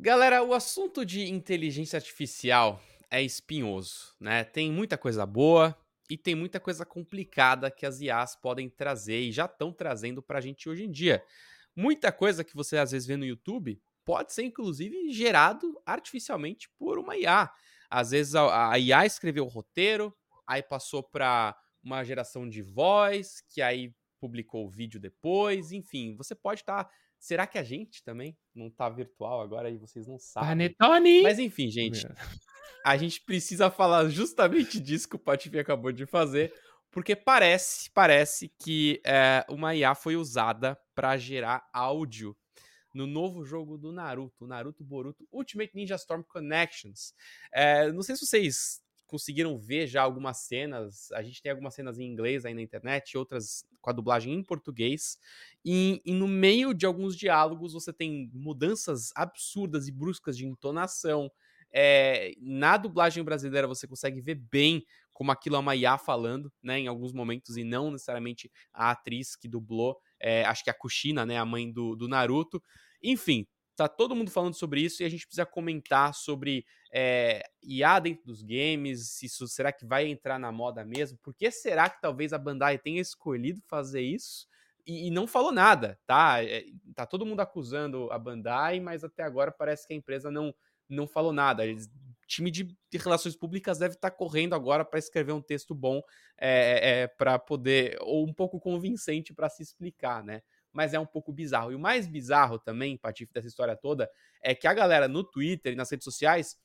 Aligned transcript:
Galera, 0.00 0.44
o 0.44 0.54
assunto 0.54 1.04
de 1.04 1.28
inteligência 1.28 1.96
artificial 1.96 2.80
é 3.10 3.20
espinhoso, 3.20 4.14
né? 4.20 4.44
Tem 4.44 4.70
muita 4.70 4.96
coisa 4.96 5.26
boa 5.26 5.76
e 6.08 6.16
tem 6.16 6.36
muita 6.36 6.60
coisa 6.60 6.86
complicada 6.86 7.68
que 7.68 7.84
as 7.84 8.00
IAs 8.00 8.36
podem 8.36 8.70
trazer 8.70 9.18
e 9.18 9.32
já 9.32 9.46
estão 9.46 9.72
trazendo 9.72 10.22
para 10.22 10.38
a 10.38 10.40
gente 10.40 10.68
hoje 10.68 10.84
em 10.84 10.90
dia. 10.90 11.20
Muita 11.74 12.12
coisa 12.12 12.44
que 12.44 12.54
você 12.54 12.78
às 12.78 12.92
vezes 12.92 13.08
vê 13.08 13.16
no 13.16 13.24
YouTube 13.24 13.82
pode 14.04 14.32
ser 14.32 14.44
inclusive 14.44 15.10
gerado 15.10 15.76
artificialmente 15.84 16.70
por 16.78 16.96
uma 16.96 17.16
IA. 17.16 17.50
Às 17.90 18.12
vezes 18.12 18.36
a, 18.36 18.78
IA 18.78 19.04
escreveu 19.04 19.46
o 19.46 19.48
roteiro, 19.48 20.16
aí 20.46 20.62
passou 20.62 21.02
para 21.02 21.58
uma 21.82 22.04
geração 22.04 22.48
de 22.48 22.62
voz, 22.62 23.42
que 23.48 23.60
aí 23.60 23.92
publicou 24.20 24.64
o 24.64 24.70
vídeo 24.70 25.00
depois, 25.00 25.72
enfim, 25.72 26.14
você 26.14 26.36
pode 26.36 26.60
estar 26.60 26.84
tá 26.84 26.90
Será 27.18 27.46
que 27.46 27.58
a 27.58 27.64
gente 27.64 28.02
também 28.02 28.36
não 28.54 28.70
tá 28.70 28.88
virtual 28.88 29.40
agora 29.40 29.70
e 29.70 29.76
vocês 29.76 30.06
não 30.06 30.18
sabem? 30.18 30.48
Panetone! 30.50 31.22
Mas 31.22 31.38
enfim, 31.38 31.70
gente. 31.70 32.06
A 32.84 32.96
gente 32.96 33.20
precisa 33.20 33.70
falar 33.70 34.08
justamente 34.08 34.80
disso 34.80 35.08
que 35.08 35.16
o 35.16 35.18
Patife 35.18 35.58
acabou 35.58 35.92
de 35.92 36.06
fazer, 36.06 36.54
porque 36.90 37.16
parece, 37.16 37.90
parece 37.90 38.52
que 38.58 39.00
é, 39.04 39.44
uma 39.48 39.74
IA 39.74 39.94
foi 39.94 40.16
usada 40.16 40.78
para 40.94 41.16
gerar 41.16 41.68
áudio 41.72 42.36
no 42.94 43.06
novo 43.06 43.44
jogo 43.44 43.76
do 43.76 43.92
Naruto, 43.92 44.46
Naruto 44.46 44.82
Boruto 44.82 45.28
Ultimate 45.30 45.72
Ninja 45.74 45.96
Storm 45.96 46.22
Connections. 46.22 47.12
É, 47.52 47.92
não 47.92 48.02
sei 48.02 48.16
se 48.16 48.26
vocês 48.26 48.80
conseguiram 49.08 49.58
ver 49.58 49.86
já 49.88 50.02
algumas 50.02 50.36
cenas. 50.38 51.10
A 51.12 51.22
gente 51.22 51.42
tem 51.42 51.50
algumas 51.50 51.74
cenas 51.74 51.98
em 51.98 52.04
inglês 52.04 52.44
aí 52.44 52.54
na 52.54 52.62
internet, 52.62 53.18
outras 53.18 53.64
com 53.80 53.90
a 53.90 53.92
dublagem 53.92 54.34
em 54.34 54.42
português. 54.44 55.18
E, 55.64 56.00
e, 56.04 56.12
no 56.12 56.28
meio 56.28 56.72
de 56.72 56.86
alguns 56.86 57.16
diálogos 57.16 57.72
você 57.72 57.92
tem 57.92 58.30
mudanças 58.32 59.10
absurdas 59.16 59.88
e 59.88 59.92
bruscas 59.92 60.36
de 60.36 60.46
entonação. 60.46 61.30
É, 61.72 62.34
na 62.40 62.76
dublagem 62.76 63.24
brasileira 63.24 63.66
você 63.66 63.86
consegue 63.86 64.20
ver 64.20 64.36
bem 64.36 64.84
como 65.12 65.32
aquilo 65.32 65.56
é 65.56 65.58
uma 65.58 65.74
IA 65.74 65.98
falando, 65.98 66.52
né, 66.62 66.78
em 66.78 66.86
alguns 66.86 67.12
momentos, 67.12 67.56
e 67.56 67.64
não 67.64 67.90
necessariamente 67.90 68.48
a 68.72 68.92
atriz 68.92 69.34
que 69.34 69.48
dublou, 69.48 69.98
é, 70.20 70.44
acho 70.44 70.62
que 70.62 70.70
é 70.70 70.72
a 70.72 70.78
Kushina, 70.78 71.26
né, 71.26 71.36
a 71.36 71.44
mãe 71.44 71.72
do, 71.72 71.96
do 71.96 72.06
Naruto. 72.06 72.62
Enfim, 73.02 73.44
tá 73.78 73.88
todo 73.88 74.14
mundo 74.14 74.30
falando 74.30 74.54
sobre 74.54 74.80
isso 74.80 75.02
e 75.02 75.06
a 75.06 75.08
gente 75.08 75.24
precisa 75.24 75.46
comentar 75.46 76.12
sobre 76.12 76.66
é, 76.92 77.42
IA 77.62 78.00
dentro 78.00 78.26
dos 78.26 78.42
games, 78.42 79.22
isso 79.22 79.46
será 79.46 79.70
que 79.70 79.86
vai 79.86 80.06
entrar 80.06 80.38
na 80.38 80.50
moda 80.50 80.84
mesmo? 80.84 81.16
Por 81.22 81.32
que 81.32 81.50
será 81.50 81.88
que 81.88 82.00
talvez 82.00 82.32
a 82.32 82.38
Bandai 82.38 82.76
tenha 82.76 83.00
escolhido 83.00 83.62
fazer 83.66 84.02
isso 84.02 84.48
e, 84.84 85.06
e 85.06 85.10
não 85.10 85.26
falou 85.26 85.52
nada, 85.52 85.98
tá? 86.06 86.42
É, 86.42 86.64
tá 86.94 87.06
todo 87.06 87.24
mundo 87.24 87.40
acusando 87.40 88.10
a 88.10 88.18
Bandai, 88.18 88.80
mas 88.80 89.04
até 89.04 89.22
agora 89.22 89.52
parece 89.52 89.86
que 89.86 89.92
a 89.92 89.96
empresa 89.96 90.30
não, 90.30 90.52
não 90.88 91.06
falou 91.06 91.32
nada. 91.32 91.64
Eles, 91.64 91.88
time 92.26 92.50
de, 92.50 92.64
de, 92.64 92.98
relações 92.98 93.36
públicas 93.36 93.78
deve 93.78 93.94
estar 93.94 94.10
tá 94.10 94.16
correndo 94.16 94.54
agora 94.54 94.84
para 94.84 94.98
escrever 94.98 95.32
um 95.32 95.40
texto 95.40 95.74
bom 95.74 96.02
é, 96.36 97.02
é, 97.02 97.06
para 97.06 97.38
poder, 97.38 97.96
ou 98.00 98.26
um 98.26 98.32
pouco 98.32 98.58
convincente 98.58 99.32
para 99.32 99.48
se 99.48 99.62
explicar, 99.62 100.24
né? 100.24 100.42
Mas 100.72 100.94
é 100.94 100.98
um 101.00 101.06
pouco 101.06 101.32
bizarro. 101.32 101.72
E 101.72 101.74
o 101.74 101.78
mais 101.78 102.06
bizarro 102.06 102.58
também, 102.58 102.96
Patife, 102.96 103.32
dessa 103.32 103.48
história 103.48 103.76
toda, 103.76 104.10
é 104.42 104.54
que 104.54 104.66
a 104.66 104.74
galera 104.74 105.08
no 105.08 105.24
Twitter 105.24 105.72
e 105.72 105.76
nas 105.76 105.90
redes 105.90 106.04
sociais 106.04 106.56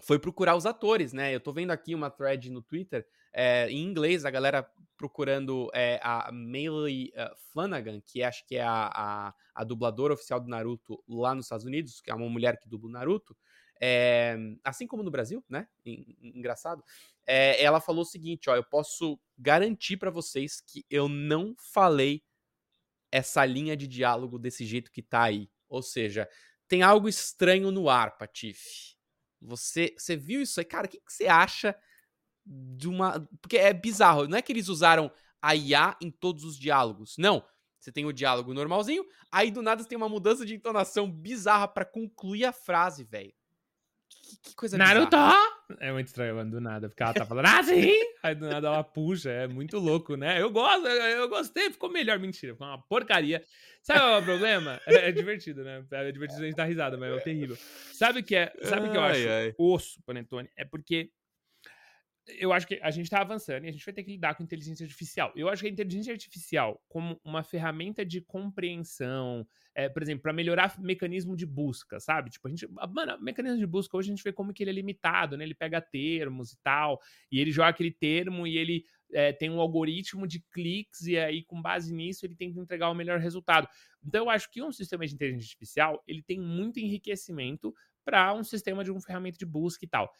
foi 0.00 0.18
procurar 0.18 0.56
os 0.56 0.66
atores, 0.66 1.12
né? 1.12 1.34
Eu 1.34 1.40
tô 1.40 1.52
vendo 1.52 1.70
aqui 1.70 1.94
uma 1.94 2.10
thread 2.10 2.50
no 2.50 2.62
Twitter 2.62 3.06
é, 3.32 3.68
em 3.70 3.82
inglês, 3.82 4.24
a 4.24 4.30
galera 4.30 4.68
procurando 4.96 5.70
é, 5.74 5.98
a 6.02 6.30
Meili 6.32 7.12
uh, 7.16 7.34
Flanagan, 7.52 8.00
que 8.00 8.22
acho 8.22 8.46
que 8.46 8.56
é 8.56 8.62
a, 8.62 8.90
a, 8.94 9.34
a, 9.54 9.64
dubladora 9.64 10.14
oficial 10.14 10.38
do 10.38 10.48
Naruto 10.48 11.02
lá 11.08 11.34
nos 11.34 11.46
Estados 11.46 11.64
Unidos, 11.64 12.00
que 12.00 12.10
é 12.10 12.14
uma 12.14 12.28
mulher 12.28 12.58
que 12.58 12.68
dubla 12.68 12.88
o 12.88 12.92
Naruto. 12.92 13.36
É, 13.80 14.36
assim 14.62 14.86
como 14.86 15.02
no 15.02 15.10
Brasil, 15.10 15.44
né? 15.48 15.66
Engraçado. 15.84 16.84
É, 17.26 17.60
ela 17.62 17.80
falou 17.80 18.02
o 18.02 18.06
seguinte: 18.06 18.48
ó, 18.48 18.54
eu 18.54 18.62
posso 18.62 19.18
garantir 19.36 19.96
para 19.96 20.10
vocês 20.10 20.60
que 20.60 20.84
eu 20.88 21.08
não 21.08 21.56
falei 21.72 22.22
essa 23.12 23.44
linha 23.44 23.76
de 23.76 23.86
diálogo 23.86 24.38
desse 24.38 24.64
jeito 24.64 24.90
que 24.90 25.02
tá 25.02 25.22
aí. 25.22 25.50
Ou 25.68 25.82
seja, 25.82 26.28
tem 26.66 26.82
algo 26.82 27.08
estranho 27.08 27.70
no 27.70 27.88
ar, 27.90 28.16
Patife. 28.16 28.96
Você, 29.40 29.94
você 29.96 30.16
viu 30.16 30.40
isso 30.40 30.58
aí? 30.58 30.64
Cara, 30.64 30.86
o 30.86 30.90
que, 30.90 30.98
que 30.98 31.12
você 31.12 31.26
acha 31.26 31.76
de 32.44 32.88
uma. 32.88 33.20
Porque 33.40 33.58
é 33.58 33.72
bizarro. 33.72 34.26
Não 34.26 34.38
é 34.38 34.42
que 34.42 34.52
eles 34.52 34.68
usaram 34.68 35.12
a 35.40 35.54
IA 35.54 35.96
em 36.00 36.10
todos 36.10 36.44
os 36.44 36.58
diálogos. 36.58 37.16
Não. 37.18 37.44
Você 37.78 37.90
tem 37.90 38.06
o 38.06 38.12
diálogo 38.12 38.54
normalzinho, 38.54 39.04
aí 39.30 39.50
do 39.50 39.60
nada 39.60 39.82
você 39.82 39.88
tem 39.88 39.98
uma 39.98 40.08
mudança 40.08 40.46
de 40.46 40.54
entonação 40.54 41.10
bizarra 41.10 41.66
para 41.66 41.84
concluir 41.84 42.44
a 42.44 42.52
frase, 42.52 43.02
velho. 43.02 43.34
Que, 44.08 44.36
que, 44.36 44.54
coisa 44.54 44.78
Naruto! 44.78 45.16
Bizarra. 45.16 45.61
É 45.80 45.92
muito 45.92 46.06
estranho, 46.06 46.36
mano, 46.36 46.50
do 46.50 46.60
nada. 46.60 46.88
Porque 46.88 47.02
ela 47.02 47.14
tá 47.14 47.24
falando 47.24 47.46
assim, 47.46 47.90
aí 48.22 48.34
do 48.34 48.48
nada 48.48 48.68
ela 48.68 48.84
puxa. 48.84 49.30
É 49.30 49.46
muito 49.46 49.78
louco, 49.78 50.16
né? 50.16 50.40
Eu 50.40 50.50
gosto, 50.50 50.86
eu 50.86 51.28
gostei, 51.28 51.70
ficou 51.70 51.90
melhor. 51.90 52.18
Mentira, 52.18 52.54
foi 52.54 52.66
uma 52.66 52.78
porcaria. 52.82 53.44
Sabe 53.82 54.00
o 54.00 54.24
problema? 54.24 54.80
É, 54.86 55.08
é, 55.08 55.12
divertido, 55.12 55.64
né? 55.64 55.84
É 55.90 56.12
divertido 56.12 56.42
a 56.42 56.46
gente 56.46 56.56
dar 56.56 56.64
risada, 56.64 56.96
mas 56.96 57.12
é 57.12 57.20
terrível. 57.20 57.56
Sabe 57.92 58.20
o 58.20 58.22
que 58.22 58.36
é? 58.36 58.52
Sabe 58.62 58.88
o 58.88 58.90
que 58.90 58.96
eu 58.96 59.02
acho 59.02 59.28
ai. 59.28 59.54
osso, 59.58 60.00
Panetone? 60.06 60.48
É 60.56 60.64
porque 60.64 61.10
eu 62.26 62.52
acho 62.52 62.66
que 62.66 62.78
a 62.82 62.90
gente 62.90 63.06
está 63.06 63.20
avançando 63.20 63.64
e 63.64 63.68
a 63.68 63.72
gente 63.72 63.84
vai 63.84 63.92
ter 63.92 64.04
que 64.04 64.12
lidar 64.12 64.34
com 64.34 64.44
inteligência 64.44 64.84
artificial. 64.84 65.32
Eu 65.34 65.48
acho 65.48 65.62
que 65.62 65.68
a 65.68 65.70
inteligência 65.70 66.12
artificial, 66.12 66.80
como 66.88 67.20
uma 67.24 67.42
ferramenta 67.42 68.04
de 68.04 68.20
compreensão, 68.20 69.46
é, 69.74 69.88
por 69.88 70.02
exemplo, 70.02 70.22
para 70.22 70.32
melhorar 70.32 70.78
mecanismo 70.80 71.36
de 71.36 71.44
busca, 71.44 71.98
sabe? 71.98 72.30
Tipo, 72.30 72.46
a 72.46 72.50
gente. 72.50 72.68
Mano, 72.68 73.18
mecanismo 73.20 73.58
de 73.58 73.66
busca 73.66 73.96
hoje 73.96 74.10
a 74.10 74.14
gente 74.14 74.22
vê 74.22 74.32
como 74.32 74.52
que 74.52 74.62
ele 74.62 74.70
é 74.70 74.74
limitado, 74.74 75.36
né? 75.36 75.44
Ele 75.44 75.54
pega 75.54 75.80
termos 75.80 76.52
e 76.52 76.58
tal, 76.62 77.00
e 77.30 77.40
ele 77.40 77.50
joga 77.50 77.70
aquele 77.70 77.90
termo 77.90 78.46
e 78.46 78.56
ele 78.56 78.84
é, 79.12 79.32
tem 79.32 79.50
um 79.50 79.60
algoritmo 79.60 80.26
de 80.26 80.40
cliques, 80.52 81.06
e 81.06 81.18
aí, 81.18 81.42
com 81.42 81.60
base 81.60 81.92
nisso, 81.92 82.24
ele 82.24 82.36
tenta 82.36 82.60
entregar 82.60 82.88
o 82.88 82.94
melhor 82.94 83.18
resultado. 83.18 83.68
Então, 84.04 84.24
eu 84.24 84.30
acho 84.30 84.48
que 84.50 84.62
um 84.62 84.70
sistema 84.70 85.04
de 85.06 85.14
inteligência 85.14 85.46
artificial 85.46 86.02
ele 86.06 86.22
tem 86.22 86.40
muito 86.40 86.78
enriquecimento 86.78 87.74
para 88.04 88.34
um 88.34 88.42
sistema 88.42 88.84
de 88.84 88.90
uma 88.90 89.00
ferramenta 89.00 89.38
de 89.38 89.46
busca 89.46 89.84
e 89.84 89.88
tal. 89.88 90.12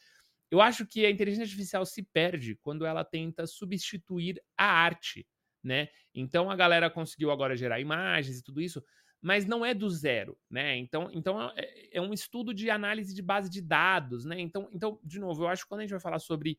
Eu 0.52 0.60
acho 0.60 0.86
que 0.86 1.06
a 1.06 1.10
inteligência 1.10 1.44
artificial 1.44 1.86
se 1.86 2.02
perde 2.02 2.56
quando 2.56 2.84
ela 2.84 3.02
tenta 3.02 3.46
substituir 3.46 4.38
a 4.54 4.66
arte, 4.66 5.26
né? 5.64 5.88
Então 6.14 6.50
a 6.50 6.54
galera 6.54 6.90
conseguiu 6.90 7.30
agora 7.30 7.56
gerar 7.56 7.80
imagens 7.80 8.38
e 8.38 8.42
tudo 8.44 8.60
isso, 8.60 8.84
mas 9.18 9.46
não 9.46 9.64
é 9.64 9.72
do 9.72 9.88
zero, 9.88 10.36
né? 10.50 10.76
Então, 10.76 11.08
então 11.14 11.50
é, 11.56 11.96
é 11.96 12.02
um 12.02 12.12
estudo 12.12 12.52
de 12.52 12.68
análise 12.68 13.14
de 13.14 13.22
base 13.22 13.48
de 13.48 13.62
dados, 13.62 14.26
né? 14.26 14.38
Então, 14.40 14.68
então, 14.74 15.00
de 15.02 15.18
novo, 15.18 15.44
eu 15.44 15.48
acho 15.48 15.62
que 15.62 15.70
quando 15.70 15.80
a 15.80 15.84
gente 15.84 15.92
vai 15.92 16.00
falar 16.00 16.18
sobre 16.18 16.58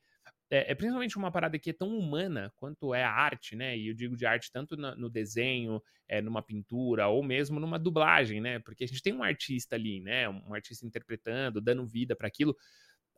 é, 0.50 0.72
é, 0.72 0.76
principalmente 0.76 1.16
uma 1.16 1.32
parada 1.32 1.60
que 1.60 1.70
é 1.70 1.74
tão 1.74 1.96
humana 1.96 2.52
quanto 2.56 2.96
é 2.96 3.04
a 3.04 3.12
arte, 3.12 3.56
né? 3.56 3.78
E 3.78 3.90
eu 3.90 3.94
digo 3.94 4.18
de 4.18 4.26
arte 4.26 4.52
tanto 4.52 4.76
no, 4.76 4.96
no 4.96 5.10
desenho, 5.10 5.80
é, 6.08 6.20
numa 6.20 6.42
pintura 6.42 7.08
ou 7.08 7.24
mesmo 7.24 7.60
numa 7.60 7.78
dublagem, 7.78 8.42
né? 8.42 8.58
Porque 8.58 8.84
a 8.86 8.88
gente 8.88 9.04
tem 9.04 9.14
um 9.14 9.24
artista 9.24 9.76
ali, 9.76 10.00
né? 10.00 10.28
Um 10.28 10.54
artista 10.54 10.84
interpretando, 10.86 11.62
dando 11.62 11.86
vida 11.86 12.16
para 12.16 12.28
aquilo. 12.28 12.56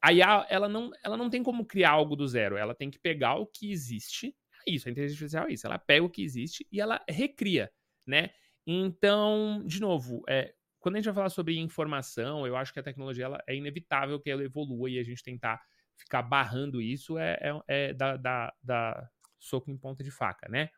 A 0.06 0.14
IA, 0.14 0.46
ela 0.50 0.70
não, 0.70 0.92
ela 1.04 1.18
não 1.18 1.32
tem 1.32 1.42
como 1.42 1.66
criar 1.66 1.90
algo 1.90 2.16
do 2.16 2.28
zero. 2.28 2.58
Ela 2.58 2.76
tem 2.76 2.92
que 2.92 3.00
pegar 3.00 3.36
o 3.38 3.48
que 3.48 3.72
existe. 3.72 4.36
É 4.68 4.72
isso, 4.72 4.88
a 4.88 4.92
inteligência 4.92 5.16
artificial 5.16 5.48
é 5.48 5.54
isso. 5.54 5.66
Ela 5.66 5.80
pega 5.80 6.06
o 6.06 6.10
que 6.10 6.22
existe 6.22 6.68
e 6.72 6.80
ela 6.80 7.04
recria, 7.10 7.72
né? 8.06 8.30
Então, 8.68 9.64
de 9.66 9.82
novo, 9.82 10.22
é, 10.30 10.54
quando 10.80 10.96
a 10.96 10.98
gente 11.00 11.06
vai 11.06 11.16
falar 11.16 11.30
sobre 11.30 11.58
informação, 11.58 12.46
eu 12.46 12.56
acho 12.56 12.72
que 12.72 12.80
a 12.80 12.84
tecnologia 12.84 13.26
ela, 13.26 13.44
é 13.48 13.56
inevitável 13.56 14.20
que 14.20 14.30
ela 14.30 14.44
evolua 14.44 14.92
e 14.92 15.00
a 15.00 15.04
gente 15.04 15.24
tentar 15.24 15.60
ficar 15.98 16.22
barrando 16.22 16.80
isso 16.80 17.18
é, 17.18 17.40
é, 17.42 17.62
é 17.68 17.94
da, 17.94 18.16
da, 18.16 18.54
da, 18.62 19.10
soco 19.40 19.72
em 19.72 19.78
ponta 19.78 20.04
de 20.04 20.12
faca, 20.12 20.48
né? 20.48 20.70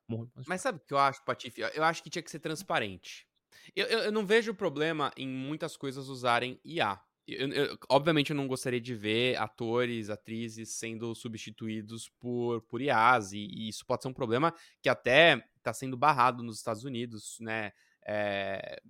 Mas 0.48 0.62
sabe 0.62 0.78
o 0.78 0.86
que 0.86 0.94
eu 0.94 1.00
acho, 1.00 1.26
Patife? 1.26 1.59
Eu 1.59 1.84
acho 1.84 2.02
que 2.02 2.09
tinha 2.09 2.24
que 2.24 2.32
ser 2.32 2.40
transparente. 2.40 3.28
Eu, 3.76 3.88
eu, 3.88 4.00
eu 4.00 4.12
não 4.12 4.26
vejo 4.26 4.54
problema 4.54 5.12
em 5.18 5.28
muitas 5.28 5.76
coisas 5.76 6.08
usarem 6.08 6.62
IA. 6.64 6.98
Eu, 7.28 7.50
eu, 7.52 7.78
obviamente 7.90 8.29
eu 8.32 8.35
não 8.38 8.47
gostaria 8.47 8.79
de 8.79 8.96
ver 8.96 9.35
atores, 9.38 10.09
atrizes 10.09 10.70
sendo 10.72 11.14
substituídos 11.14 12.08
por, 12.20 12.62
por 12.62 12.82
IAs, 12.82 13.34
e, 13.34 13.40
e 13.40 13.68
isso 13.68 13.85
pode 13.85 14.02
ser 14.03 14.08
um 14.08 14.14
problema 14.14 14.53
que 14.82 14.88
até 14.88 15.46
está 15.58 15.74
sendo 15.74 15.97
barrado 15.97 16.41
nos 16.41 16.58
Estados 16.58 16.85
Unidos, 16.85 17.38
né, 17.41 17.74
é, 18.06 18.82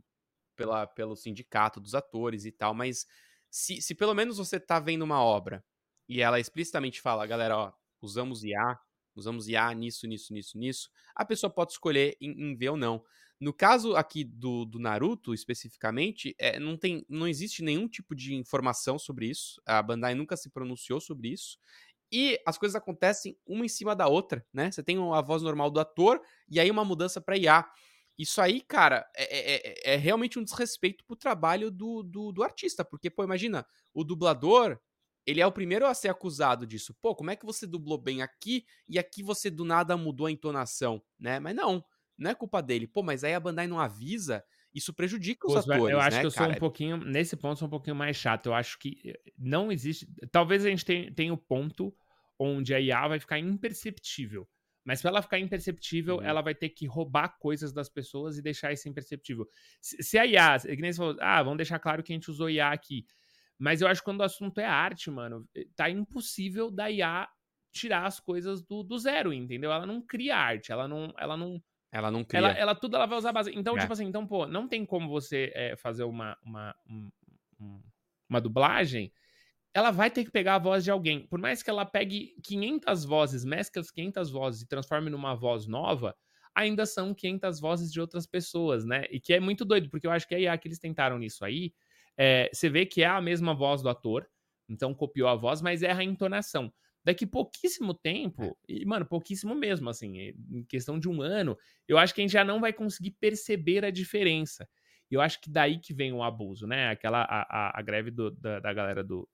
pela, 0.55 0.87
pelo 0.87 1.15
sindicato 1.15 1.79
dos 1.79 1.95
atores 1.95 2.45
e 2.45 2.51
tal, 2.51 2.73
mas 2.73 3.07
se, 3.49 3.81
se 3.81 3.95
pelo 3.95 4.13
menos 4.13 4.37
você 4.37 4.57
está 4.57 4.79
vendo 4.79 5.03
uma 5.03 5.21
obra 5.23 5.63
e 6.07 6.21
ela 6.21 6.39
explicitamente 6.39 7.01
fala, 7.01 7.25
galera, 7.25 7.57
ó, 7.57 7.73
usamos 8.01 8.43
IA, 8.43 8.79
usamos 9.15 9.47
IA 9.47 9.73
nisso, 9.73 10.07
nisso, 10.07 10.33
nisso, 10.33 10.57
nisso, 10.57 10.89
a 11.15 11.25
pessoa 11.25 11.49
pode 11.49 11.73
escolher 11.73 12.15
em, 12.21 12.31
em 12.51 12.55
ver 12.55 12.69
ou 12.69 12.77
não. 12.77 13.03
No 13.39 13.53
caso 13.53 13.95
aqui 13.95 14.23
do, 14.23 14.65
do 14.65 14.79
Naruto, 14.79 15.33
especificamente, 15.33 16.35
é, 16.39 16.59
não, 16.59 16.75
tem, 16.75 17.05
não 17.07 17.27
existe 17.27 17.61
nenhum 17.61 17.87
tipo 17.87 18.15
de 18.15 18.33
informação 18.33 18.97
sobre 18.97 19.27
isso. 19.27 19.61
A 19.65 19.81
Bandai 19.81 20.15
nunca 20.15 20.35
se 20.35 20.49
pronunciou 20.49 20.99
sobre 20.99 21.29
isso. 21.29 21.59
E 22.11 22.39
as 22.45 22.57
coisas 22.57 22.75
acontecem 22.75 23.37
uma 23.45 23.65
em 23.65 23.69
cima 23.69 23.95
da 23.95 24.07
outra, 24.07 24.45
né? 24.51 24.71
Você 24.71 24.81
tem 24.81 24.97
a 25.13 25.21
voz 25.21 25.43
normal 25.43 25.69
do 25.69 25.79
ator 25.79 26.21
e 26.49 26.59
aí 26.59 26.71
uma 26.71 26.85
mudança 26.85 27.19
para 27.21 27.37
IA. 27.37 27.65
isso 28.17 28.41
aí, 28.41 28.61
cara, 28.61 29.05
é, 29.15 29.91
é, 29.91 29.93
é, 29.93 29.95
realmente 29.97 30.39
um 30.39 30.43
desrespeito 30.43 31.03
pro 31.05 31.15
trabalho 31.15 31.69
do, 31.69 32.01
do, 32.01 32.31
do, 32.31 32.43
artista. 32.43 32.83
Porque, 32.83 33.09
pô, 33.09 33.23
imagina, 33.23 33.65
o 33.93 34.03
dublador, 34.03 34.79
ele 35.25 35.41
é 35.41 35.45
o 35.45 35.51
primeiro 35.51 35.85
a 35.85 35.93
ser 35.93 36.09
acusado 36.09 36.65
disso. 36.65 36.95
Pô, 37.01 37.13
como 37.13 37.29
é 37.29 37.35
que 37.35 37.45
você 37.45 37.67
dublou 37.67 37.97
bem 37.97 38.21
aqui 38.21 38.65
e 38.87 38.97
aqui 38.97 39.21
você 39.21 39.49
do 39.51 39.65
nada 39.65 39.97
mudou 39.97 40.25
a 40.27 40.31
entonação, 40.31 41.03
né? 41.19 41.39
Mas 41.39 41.55
não, 41.55 41.83
não 42.17 42.31
é 42.31 42.35
culpa 42.35 42.61
dele. 42.61 42.87
Pô, 42.87 43.03
mas 43.03 43.23
aí 43.23 43.33
a 43.33 43.39
Bandai 43.39 43.67
não 43.67 43.79
avisa, 43.79 44.43
isso 44.73 44.93
prejudica 44.93 45.47
os 45.47 45.65
Pô, 45.65 45.73
atores, 45.73 45.93
Eu 45.93 45.99
acho 45.99 46.17
né, 46.17 46.21
que 46.21 46.27
eu 46.27 46.31
cara? 46.31 46.45
sou 46.45 46.55
um 46.55 46.59
pouquinho, 46.59 46.97
nesse 46.97 47.35
ponto, 47.35 47.59
sou 47.59 47.67
um 47.67 47.71
pouquinho 47.71 47.95
mais 47.95 48.15
chato. 48.17 48.47
Eu 48.47 48.53
acho 48.53 48.77
que 48.79 49.01
eh, 49.05 49.19
não 49.37 49.71
existe. 49.71 50.07
Talvez 50.31 50.65
a 50.65 50.69
gente 50.69 50.85
tenha, 50.85 51.13
tenha 51.13 51.33
o 51.33 51.37
ponto 51.37 51.93
onde 52.39 52.73
a 52.73 52.79
IA 52.79 53.07
vai 53.07 53.19
ficar 53.19 53.39
imperceptível. 53.39 54.47
Mas 54.83 55.01
para 55.01 55.09
ela 55.09 55.21
ficar 55.21 55.37
imperceptível, 55.39 56.15
uhum. 56.15 56.23
ela 56.23 56.41
vai 56.41 56.55
ter 56.55 56.69
que 56.69 56.85
roubar 56.85 57.37
coisas 57.39 57.73
das 57.73 57.89
pessoas 57.89 58.37
e 58.37 58.41
deixar 58.41 58.71
isso 58.71 58.87
imperceptível. 58.87 59.45
Se, 59.81 60.01
se 60.01 60.17
a 60.17 60.25
IA, 60.25 60.59
que 60.59 60.77
nem 60.77 60.93
você 60.93 60.97
falou, 60.97 61.17
ah, 61.19 61.43
vamos 61.43 61.57
deixar 61.57 61.77
claro 61.77 62.01
que 62.01 62.13
a 62.13 62.15
gente 62.15 62.31
usou 62.31 62.49
IA 62.49 62.71
aqui. 62.71 63.05
Mas 63.59 63.81
eu 63.81 63.87
acho 63.87 64.01
que 64.01 64.05
quando 64.05 64.21
o 64.21 64.23
assunto 64.23 64.59
é 64.59 64.65
arte, 64.65 65.09
mano, 65.11 65.47
eh, 65.55 65.65
tá 65.75 65.89
impossível 65.89 66.71
da 66.71 66.89
IA 66.89 67.27
tirar 67.71 68.05
as 68.05 68.19
coisas 68.19 68.63
do, 68.63 68.83
do 68.83 68.97
zero, 68.97 69.33
entendeu? 69.33 69.71
Ela 69.71 69.85
não 69.85 70.01
cria 70.01 70.37
arte, 70.37 70.71
ela 70.71 70.87
não, 70.87 71.13
ela 71.17 71.35
não, 71.35 71.61
ela 71.97 72.11
não 72.11 72.23
cria. 72.23 72.39
Ela, 72.39 72.51
ela 72.51 72.75
tudo 72.75 72.95
ela 72.95 73.07
vai 73.07 73.17
usar 73.17 73.31
base. 73.31 73.51
Então, 73.55 73.75
é. 73.75 73.81
tipo 73.81 73.91
assim, 73.91 74.05
então, 74.05 74.25
pô, 74.25 74.45
não 74.45 74.67
tem 74.67 74.85
como 74.85 75.09
você 75.09 75.51
é, 75.55 75.75
fazer 75.75 76.03
uma, 76.03 76.37
uma, 76.43 76.75
um, 76.87 77.81
uma 78.29 78.39
dublagem. 78.39 79.11
Ela 79.73 79.89
vai 79.89 80.11
ter 80.11 80.23
que 80.23 80.31
pegar 80.31 80.55
a 80.55 80.59
voz 80.59 80.83
de 80.83 80.91
alguém. 80.91 81.25
Por 81.27 81.39
mais 81.39 81.63
que 81.63 81.69
ela 81.69 81.85
pegue 81.85 82.35
500 82.43 83.03
vozes, 83.03 83.43
mescle 83.43 83.79
as 83.79 83.89
500 83.89 84.29
vozes 84.29 84.61
e 84.61 84.67
transforme 84.67 85.09
numa 85.09 85.33
voz 85.33 85.65
nova, 85.65 86.15
ainda 86.53 86.85
são 86.85 87.13
500 87.13 87.59
vozes 87.59 87.91
de 87.91 87.99
outras 87.99 88.27
pessoas, 88.27 88.85
né? 88.85 89.05
E 89.09 89.19
que 89.19 89.33
é 89.33 89.39
muito 89.39 89.65
doido, 89.65 89.89
porque 89.89 90.05
eu 90.05 90.11
acho 90.11 90.27
que 90.27 90.35
a 90.35 90.39
IA 90.39 90.57
que 90.57 90.67
eles 90.67 90.79
tentaram 90.79 91.17
nisso 91.17 91.43
aí, 91.43 91.73
é, 92.15 92.49
você 92.53 92.69
vê 92.69 92.85
que 92.85 93.01
é 93.03 93.07
a 93.07 93.21
mesma 93.21 93.53
voz 93.53 93.81
do 93.81 93.89
ator, 93.89 94.27
então 94.69 94.93
copiou 94.93 95.29
a 95.29 95.35
voz, 95.35 95.61
mas 95.61 95.81
erra 95.81 96.01
a 96.01 96.03
entonação 96.03 96.71
daqui 97.07 97.25
pouquíssimo 97.25 97.93
tempo, 97.93 98.43
é. 98.43 98.53
e, 98.67 98.85
mano, 98.85 99.05
pouquíssimo 99.05 99.55
mesmo, 99.55 99.89
assim, 99.89 100.35
em 100.51 100.61
questão 100.65 100.99
de 100.99 101.07
um 101.07 101.21
ano, 101.21 101.57
eu 101.87 101.97
acho 101.97 102.13
que 102.13 102.19
a 102.19 102.23
gente 102.23 102.33
já 102.33 102.43
não 102.43 102.59
vai 102.59 102.73
conseguir 102.73 103.11
perceber 103.11 103.85
a 103.85 103.89
diferença. 103.89 104.67
E 105.09 105.15
eu 105.15 105.21
acho 105.21 105.39
que 105.39 105.49
daí 105.49 105.79
que 105.79 105.93
vem 105.93 106.11
o 106.11 106.21
abuso, 106.21 106.67
né? 106.67 106.89
Aquela, 106.89 107.21
a, 107.21 107.69
a, 107.69 107.79
a 107.79 107.81
greve 107.81 108.11
do, 108.11 108.29
da, 108.31 108.59
da, 108.59 108.73
galera 108.73 109.05
do, 109.05 109.25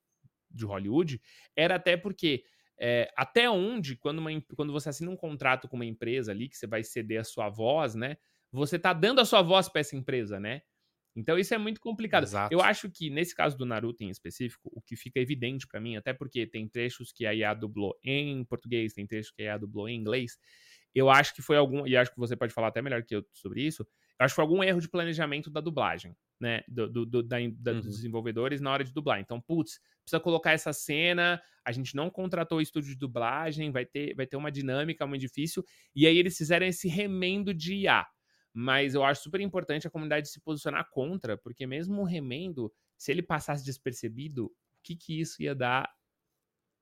de 0.51 0.65
Hollywood 0.65 1.19
era 1.55 1.77
até 1.77 1.97
porque 1.97 2.43
é, 2.79 3.11
até 3.17 3.49
onde, 3.49 3.95
quando, 3.95 4.19
uma, 4.19 4.29
quando 4.55 4.71
você 4.71 4.89
assina 4.89 5.09
um 5.09 5.17
contrato 5.17 5.67
com 5.67 5.75
uma 5.75 5.83
empresa 5.83 6.31
ali, 6.31 6.49
que 6.49 6.55
você 6.55 6.67
vai 6.67 6.83
ceder 6.83 7.21
a 7.21 7.23
sua 7.23 7.49
voz, 7.49 7.95
né? 7.95 8.17
Você 8.51 8.77
tá 8.77 8.93
dando 8.93 9.19
a 9.19 9.25
sua 9.25 9.41
voz 9.41 9.67
para 9.67 9.81
essa 9.81 9.95
empresa, 9.95 10.39
né? 10.39 10.61
Então 11.15 11.37
isso 11.37 11.53
é 11.53 11.57
muito 11.57 11.79
complicado. 11.79 12.23
Exato. 12.23 12.53
Eu 12.53 12.61
acho 12.61 12.89
que 12.89 13.09
nesse 13.09 13.35
caso 13.35 13.57
do 13.57 13.65
Naruto 13.65 14.03
em 14.03 14.09
específico, 14.09 14.71
o 14.73 14.81
que 14.81 14.95
fica 14.95 15.19
evidente 15.19 15.67
para 15.67 15.79
mim, 15.79 15.95
até 15.95 16.13
porque 16.13 16.47
tem 16.47 16.67
trechos 16.67 17.11
que 17.11 17.25
a 17.25 17.33
IA 17.33 17.53
dublou 17.53 17.97
em 18.03 18.43
português, 18.45 18.93
tem 18.93 19.05
trechos 19.05 19.31
que 19.31 19.43
a 19.43 19.45
IA 19.45 19.57
dublou 19.57 19.87
em 19.87 19.95
inglês, 19.95 20.37
eu 20.95 21.09
acho 21.09 21.33
que 21.33 21.41
foi 21.41 21.57
algum, 21.57 21.87
e 21.87 21.97
acho 21.97 22.11
que 22.11 22.19
você 22.19 22.35
pode 22.35 22.53
falar 22.53 22.67
até 22.67 22.81
melhor 22.81 23.03
que 23.03 23.15
eu 23.15 23.25
sobre 23.33 23.63
isso, 23.63 23.83
eu 24.19 24.25
acho 24.25 24.33
que 24.33 24.35
foi 24.35 24.43
algum 24.43 24.63
erro 24.63 24.79
de 24.79 24.89
planejamento 24.89 25.49
da 25.49 25.59
dublagem, 25.59 26.15
né, 26.39 26.63
do, 26.67 26.87
do, 26.87 27.05
do 27.05 27.23
da, 27.23 27.37
da, 27.57 27.71
uhum. 27.71 27.81
dos 27.81 27.95
desenvolvedores 27.95 28.61
na 28.61 28.71
hora 28.71 28.83
de 28.83 28.93
dublar. 28.93 29.19
Então, 29.19 29.41
putz, 29.41 29.79
precisa 30.03 30.19
colocar 30.19 30.51
essa 30.51 30.71
cena, 30.71 31.41
a 31.65 31.71
gente 31.71 31.95
não 31.95 32.09
contratou 32.09 32.59
o 32.59 32.61
estúdio 32.61 32.91
de 32.91 32.97
dublagem, 32.97 33.71
vai 33.71 33.85
ter, 33.85 34.13
vai 34.15 34.27
ter 34.27 34.37
uma 34.37 34.51
dinâmica 34.51 35.07
muito 35.07 35.21
difícil, 35.21 35.63
e 35.95 36.05
aí 36.05 36.17
eles 36.17 36.37
fizeram 36.37 36.65
esse 36.65 36.87
remendo 36.87 37.53
de 37.53 37.75
IA. 37.75 38.05
Mas 38.53 38.93
eu 38.93 39.03
acho 39.03 39.23
super 39.23 39.41
importante 39.41 39.87
a 39.87 39.89
comunidade 39.89 40.29
se 40.29 40.39
posicionar 40.39 40.89
contra, 40.91 41.35
porque 41.37 41.65
mesmo 41.65 42.01
o 42.01 42.05
remendo, 42.05 42.71
se 42.97 43.11
ele 43.11 43.23
passasse 43.23 43.65
despercebido, 43.65 44.45
o 44.45 44.51
que, 44.83 44.95
que 44.95 45.19
isso 45.19 45.41
ia 45.41 45.55
dar 45.55 45.89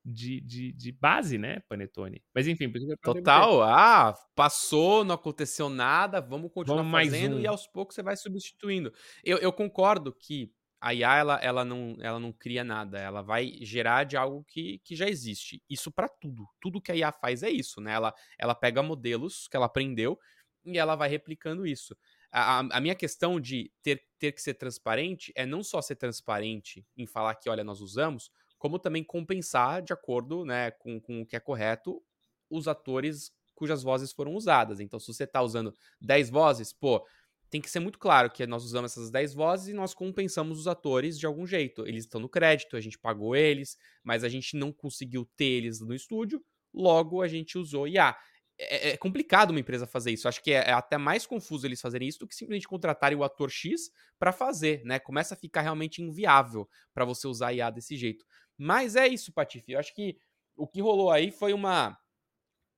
de, 0.04 0.42
de, 0.42 0.74
de 0.74 0.92
base, 0.92 1.38
né, 1.38 1.60
Panetone? 1.70 2.24
Mas 2.34 2.48
enfim, 2.48 2.72
total. 3.02 3.62
Ah, 3.64 4.14
passou, 4.36 5.04
não 5.04 5.16
aconteceu 5.16 5.70
nada, 5.70 6.20
vamos 6.20 6.52
continuar 6.52 6.84
vamos 6.84 6.92
fazendo 6.92 7.38
um. 7.38 7.40
e 7.40 7.48
aos 7.48 7.68
poucos 7.68 7.96
você 7.96 8.04
vai 8.04 8.18
substituindo. 8.18 8.92
Eu, 9.24 9.38
eu 9.38 9.54
concordo 9.54 10.14
que 10.14 10.52
a 10.82 10.96
IA 10.96 11.16
ela, 11.18 11.36
ela, 11.44 11.64
não, 11.64 11.96
ela 12.02 12.20
não 12.20 12.34
cria 12.34 12.64
nada, 12.64 12.98
ela 13.00 13.22
vai 13.22 13.54
gerar 13.62 14.04
de 14.04 14.18
algo 14.18 14.44
que, 14.44 14.80
que 14.80 14.96
já 14.96 15.08
existe. 15.08 15.62
Isso 15.70 15.92
para 15.92 16.10
tudo. 16.10 16.48
Tudo 16.60 16.82
que 16.82 16.92
a 16.92 16.96
IA 16.96 17.12
faz 17.12 17.44
é 17.44 17.52
isso, 17.52 17.80
né? 17.80 17.94
Ela, 17.94 18.14
ela 18.40 18.56
pega 18.56 18.82
modelos 18.82 19.48
que 19.48 19.56
ela 19.56 19.68
aprendeu 19.68 20.18
e 20.66 20.78
ela 20.78 20.96
vai 20.96 21.10
replicando 21.10 21.66
isso. 21.66 21.96
A, 22.32 22.60
a, 22.60 22.80
minha 22.80 22.96
questão 22.96 23.40
de 23.40 23.72
ter, 23.82 24.06
ter 24.18 24.32
que 24.32 24.42
ser 24.42 24.54
transparente 24.54 25.32
é 25.36 25.46
não 25.46 25.64
só 25.64 25.82
ser 25.82 25.96
transparente 25.96 26.86
em 26.96 27.06
falar 27.06 27.36
que, 27.36 27.50
olha, 27.50 27.64
nós 27.64 27.82
usamos, 27.82 28.32
como 28.58 28.80
também 28.80 29.04
compensar, 29.04 29.82
de 29.82 29.92
acordo 29.92 30.46
né, 30.46 30.72
com, 30.72 31.00
com 31.00 31.22
o 31.22 31.26
que 31.26 31.36
é 31.36 31.40
correto, 31.40 32.02
os 32.50 32.68
atores 32.68 33.32
cujas 33.56 33.84
vozes 33.84 34.12
foram 34.12 34.34
usadas. 34.34 34.80
Então, 34.80 35.00
se 35.00 35.08
você 35.08 35.24
está 35.26 35.42
usando 35.42 35.74
10 36.00 36.30
vozes, 36.30 36.74
pô, 36.74 37.06
tem 37.52 37.60
que 37.60 37.70
ser 37.70 37.82
muito 37.82 38.00
claro 38.00 38.32
que 38.32 38.48
nós 38.48 38.64
usamos 38.64 38.94
essas 38.94 39.12
10 39.12 39.34
vozes 39.34 39.68
e 39.68 39.74
nós 39.74 39.94
compensamos 39.94 40.58
os 40.58 40.68
atores 40.68 41.20
de 41.20 41.26
algum 41.26 41.46
jeito. 41.46 41.86
Eles 41.86 42.06
estão 42.06 42.22
no 42.22 42.30
crédito, 42.30 42.78
a 42.78 42.82
gente 42.82 42.98
pagou 42.98 43.36
eles, 43.36 43.78
mas 44.04 44.24
a 44.24 44.30
gente 44.30 44.56
não 44.56 44.72
conseguiu 44.72 45.30
ter 45.36 45.46
eles 45.46 45.82
no 45.82 45.94
estúdio, 45.94 46.42
logo 46.74 47.22
a 47.22 47.28
gente 47.28 47.58
usou 47.58 47.88
IA. 47.88 48.16
É, 48.64 48.90
é, 48.92 48.98
complicado 48.98 49.50
uma 49.50 49.60
empresa 49.60 49.88
fazer 49.88 50.12
isso. 50.12 50.28
Acho 50.28 50.42
que 50.44 50.52
é, 50.52 50.70
é, 50.70 50.72
até 50.72 50.98
mais 50.98 51.26
confuso 51.26 51.66
eles 51.66 51.82
fazerem 51.82 52.08
isso 52.08 52.20
do 52.20 52.28
que 52.28 52.36
simplesmente 52.36 52.68
contratarem 52.68 53.18
o 53.18 53.24
ator 53.24 53.50
X 53.50 53.90
para 54.20 54.32
fazer, 54.32 54.84
né? 54.86 55.00
Começa 55.00 55.34
a 55.34 55.38
ficar 55.38 55.62
realmente 55.62 56.02
inviável 56.02 56.70
para 56.94 57.04
você 57.04 57.28
usar 57.28 57.54
IA 57.54 57.72
desse 57.72 57.96
jeito. 57.98 58.24
Mas 58.58 58.96
é 58.96 59.08
isso, 59.08 59.34
Patife. 59.34 59.72
Eu 59.72 59.80
acho 59.80 59.94
que 59.96 60.16
o 60.56 60.68
que 60.68 60.80
rolou 60.80 61.10
aí 61.10 61.32
foi 61.32 61.54
uma 61.54 61.98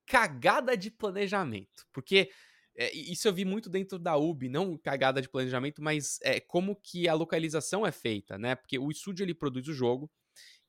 cagada 0.07 0.77
de 0.77 0.89
planejamento. 0.89 1.85
Porque 1.91 2.29
é, 2.77 2.95
isso 2.95 3.27
eu 3.27 3.33
vi 3.33 3.43
muito 3.43 3.69
dentro 3.69 3.99
da 3.99 4.15
UB, 4.15 4.47
não 4.47 4.77
cagada 4.77 5.21
de 5.21 5.29
planejamento, 5.29 5.81
mas 5.81 6.17
é, 6.21 6.39
como 6.39 6.77
que 6.81 7.09
a 7.09 7.13
localização 7.13 7.85
é 7.85 7.91
feita, 7.91 8.37
né? 8.37 8.55
Porque 8.55 8.79
o 8.79 8.89
estúdio 8.89 9.23
ele 9.25 9.35
produz 9.35 9.67
o 9.67 9.73
jogo, 9.73 10.09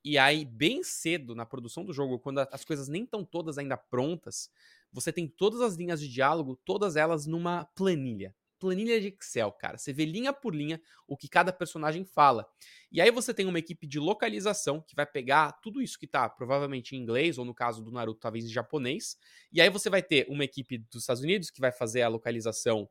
e 0.04 0.18
aí, 0.18 0.44
bem 0.44 0.82
cedo 0.82 1.34
na 1.34 1.46
produção 1.46 1.82
do 1.82 1.92
jogo, 1.92 2.18
quando 2.18 2.38
as 2.38 2.62
coisas 2.62 2.88
nem 2.88 3.04
estão 3.04 3.24
todas 3.24 3.56
ainda 3.56 3.74
prontas, 3.74 4.50
você 4.94 5.12
tem 5.12 5.26
todas 5.26 5.60
as 5.60 5.74
linhas 5.74 6.00
de 6.00 6.08
diálogo, 6.08 6.56
todas 6.64 6.94
elas 6.94 7.26
numa 7.26 7.64
planilha. 7.74 8.32
Planilha 8.60 9.00
de 9.00 9.08
Excel, 9.08 9.50
cara. 9.50 9.76
Você 9.76 9.92
vê 9.92 10.04
linha 10.04 10.32
por 10.32 10.54
linha 10.54 10.80
o 11.08 11.16
que 11.16 11.28
cada 11.28 11.52
personagem 11.52 12.04
fala. 12.04 12.46
E 12.90 13.00
aí 13.00 13.10
você 13.10 13.34
tem 13.34 13.44
uma 13.46 13.58
equipe 13.58 13.88
de 13.88 13.98
localização 13.98 14.80
que 14.80 14.94
vai 14.94 15.04
pegar 15.04 15.52
tudo 15.60 15.82
isso 15.82 15.98
que 15.98 16.06
tá 16.06 16.28
provavelmente 16.30 16.94
em 16.94 17.00
inglês, 17.00 17.36
ou 17.36 17.44
no 17.44 17.52
caso 17.52 17.82
do 17.82 17.90
Naruto, 17.90 18.20
talvez 18.20 18.44
em 18.44 18.48
japonês. 18.48 19.16
E 19.52 19.60
aí 19.60 19.68
você 19.68 19.90
vai 19.90 20.02
ter 20.02 20.26
uma 20.30 20.44
equipe 20.44 20.78
dos 20.78 21.02
Estados 21.02 21.22
Unidos 21.22 21.50
que 21.50 21.60
vai 21.60 21.72
fazer 21.72 22.02
a 22.02 22.08
localização 22.08 22.88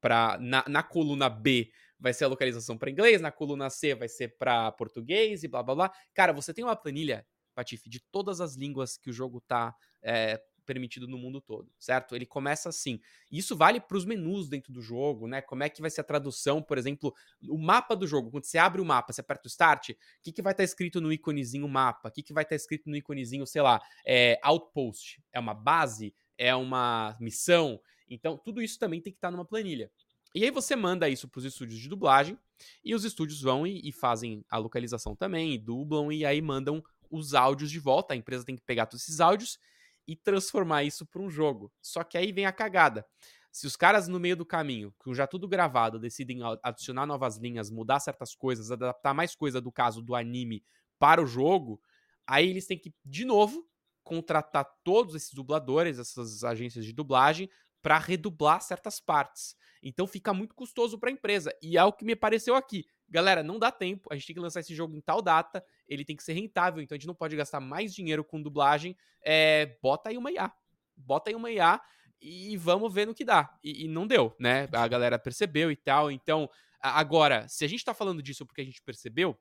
para 0.00 0.38
na, 0.40 0.64
na 0.66 0.82
coluna 0.82 1.28
B 1.28 1.70
vai 2.00 2.12
ser 2.12 2.24
a 2.24 2.28
localização 2.28 2.76
para 2.76 2.90
inglês, 2.90 3.20
na 3.20 3.30
coluna 3.30 3.70
C 3.70 3.94
vai 3.94 4.08
ser 4.08 4.36
para 4.36 4.72
português 4.72 5.44
e 5.44 5.48
blá 5.48 5.62
blá 5.62 5.74
blá. 5.74 5.92
Cara, 6.12 6.32
você 6.32 6.52
tem 6.52 6.64
uma 6.64 6.74
planilha, 6.74 7.24
Patife, 7.54 7.88
de 7.88 8.00
todas 8.10 8.40
as 8.40 8.56
línguas 8.56 8.96
que 8.96 9.08
o 9.08 9.12
jogo 9.12 9.40
tá 9.40 9.72
é, 10.02 10.42
permitido 10.64 11.06
no 11.06 11.18
mundo 11.18 11.40
todo, 11.40 11.70
certo? 11.78 12.14
Ele 12.14 12.26
começa 12.26 12.68
assim. 12.68 13.00
Isso 13.30 13.56
vale 13.56 13.80
para 13.80 13.96
os 13.96 14.04
menus 14.04 14.48
dentro 14.48 14.72
do 14.72 14.80
jogo, 14.80 15.26
né? 15.26 15.40
Como 15.40 15.62
é 15.62 15.68
que 15.68 15.80
vai 15.80 15.90
ser 15.90 16.00
a 16.00 16.04
tradução, 16.04 16.62
por 16.62 16.78
exemplo, 16.78 17.14
o 17.48 17.58
mapa 17.58 17.94
do 17.94 18.06
jogo. 18.06 18.30
Quando 18.30 18.44
você 18.44 18.58
abre 18.58 18.80
o 18.80 18.84
mapa, 18.84 19.12
você 19.12 19.20
aperta 19.20 19.46
o 19.46 19.48
Start, 19.48 19.90
o 19.90 19.96
que, 20.22 20.32
que 20.32 20.42
vai 20.42 20.52
estar 20.52 20.62
tá 20.62 20.64
escrito 20.64 21.00
no 21.00 21.12
íconezinho 21.12 21.68
mapa? 21.68 22.08
O 22.08 22.12
que, 22.12 22.22
que 22.22 22.32
vai 22.32 22.42
estar 22.42 22.50
tá 22.50 22.56
escrito 22.56 22.88
no 22.88 22.96
íconezinho, 22.96 23.46
sei 23.46 23.62
lá, 23.62 23.80
é, 24.06 24.38
Outpost? 24.42 25.22
É 25.32 25.40
uma 25.40 25.54
base? 25.54 26.14
É 26.38 26.54
uma 26.54 27.16
missão? 27.20 27.80
Então, 28.08 28.36
tudo 28.36 28.60
isso 28.60 28.78
também 28.78 29.00
tem 29.00 29.12
que 29.12 29.18
estar 29.18 29.28
tá 29.28 29.32
numa 29.32 29.44
planilha. 29.44 29.90
E 30.34 30.44
aí 30.44 30.50
você 30.50 30.74
manda 30.74 31.08
isso 31.08 31.28
para 31.28 31.38
os 31.40 31.44
estúdios 31.44 31.78
de 31.78 31.88
dublagem, 31.88 32.38
e 32.84 32.94
os 32.94 33.04
estúdios 33.04 33.42
vão 33.42 33.66
e, 33.66 33.86
e 33.86 33.92
fazem 33.92 34.44
a 34.48 34.56
localização 34.56 35.14
também, 35.14 35.52
e 35.52 35.58
dublam, 35.58 36.10
e 36.10 36.24
aí 36.24 36.40
mandam 36.40 36.82
os 37.10 37.34
áudios 37.34 37.70
de 37.70 37.78
volta. 37.78 38.14
A 38.14 38.16
empresa 38.16 38.44
tem 38.44 38.56
que 38.56 38.62
pegar 38.62 38.86
todos 38.86 39.02
esses 39.02 39.20
áudios 39.20 39.58
e 40.06 40.16
transformar 40.16 40.84
isso 40.84 41.06
para 41.06 41.22
um 41.22 41.30
jogo. 41.30 41.72
Só 41.80 42.02
que 42.04 42.18
aí 42.18 42.32
vem 42.32 42.46
a 42.46 42.52
cagada. 42.52 43.06
Se 43.50 43.66
os 43.66 43.76
caras 43.76 44.08
no 44.08 44.18
meio 44.18 44.36
do 44.36 44.46
caminho, 44.46 44.94
com 44.98 45.12
já 45.12 45.26
tudo 45.26 45.46
gravado, 45.46 45.98
decidem 45.98 46.40
adicionar 46.62 47.06
novas 47.06 47.36
linhas, 47.36 47.70
mudar 47.70 48.00
certas 48.00 48.34
coisas, 48.34 48.70
adaptar 48.70 49.12
mais 49.12 49.34
coisa 49.34 49.60
do 49.60 49.70
caso 49.70 50.00
do 50.00 50.14
anime 50.14 50.64
para 50.98 51.22
o 51.22 51.26
jogo, 51.26 51.80
aí 52.26 52.48
eles 52.48 52.66
têm 52.66 52.78
que, 52.78 52.94
de 53.04 53.24
novo, 53.24 53.68
contratar 54.02 54.66
todos 54.82 55.14
esses 55.14 55.32
dubladores, 55.34 55.98
essas 55.98 56.42
agências 56.44 56.84
de 56.84 56.92
dublagem, 56.92 57.48
para 57.82 57.98
redublar 57.98 58.62
certas 58.62 59.00
partes. 59.00 59.54
Então 59.82 60.06
fica 60.06 60.32
muito 60.32 60.54
custoso 60.54 60.98
para 60.98 61.10
a 61.10 61.12
empresa. 61.12 61.52
E 61.60 61.76
é 61.76 61.84
o 61.84 61.92
que 61.92 62.04
me 62.04 62.16
pareceu 62.16 62.54
aqui 62.54 62.86
galera, 63.12 63.42
não 63.42 63.58
dá 63.58 63.70
tempo, 63.70 64.08
a 64.10 64.16
gente 64.16 64.26
tem 64.26 64.34
que 64.34 64.40
lançar 64.40 64.60
esse 64.60 64.74
jogo 64.74 64.96
em 64.96 65.00
tal 65.00 65.20
data, 65.20 65.62
ele 65.86 66.04
tem 66.04 66.16
que 66.16 66.22
ser 66.22 66.32
rentável, 66.32 66.82
então 66.82 66.96
a 66.96 66.98
gente 66.98 67.06
não 67.06 67.14
pode 67.14 67.36
gastar 67.36 67.60
mais 67.60 67.94
dinheiro 67.94 68.24
com 68.24 68.40
dublagem, 68.40 68.96
é, 69.22 69.76
bota 69.82 70.08
aí 70.08 70.16
uma 70.16 70.32
IA. 70.32 70.50
Bota 70.96 71.30
aí 71.30 71.36
uma 71.36 71.50
IA 71.50 71.80
e 72.20 72.56
vamos 72.56 72.92
ver 72.92 73.06
no 73.06 73.14
que 73.14 73.24
dá. 73.24 73.54
E, 73.62 73.84
e, 73.84 73.88
não 73.88 74.06
deu, 74.06 74.34
né? 74.38 74.66
A 74.72 74.88
galera 74.88 75.18
percebeu 75.18 75.70
e 75.70 75.76
tal. 75.76 76.10
Então, 76.10 76.48
agora, 76.80 77.46
se 77.48 77.64
a 77.64 77.68
gente 77.68 77.84
tá 77.84 77.92
falando 77.92 78.22
disso 78.22 78.46
porque 78.46 78.62
a 78.62 78.64
gente 78.64 78.80
percebeu, 78.80 79.38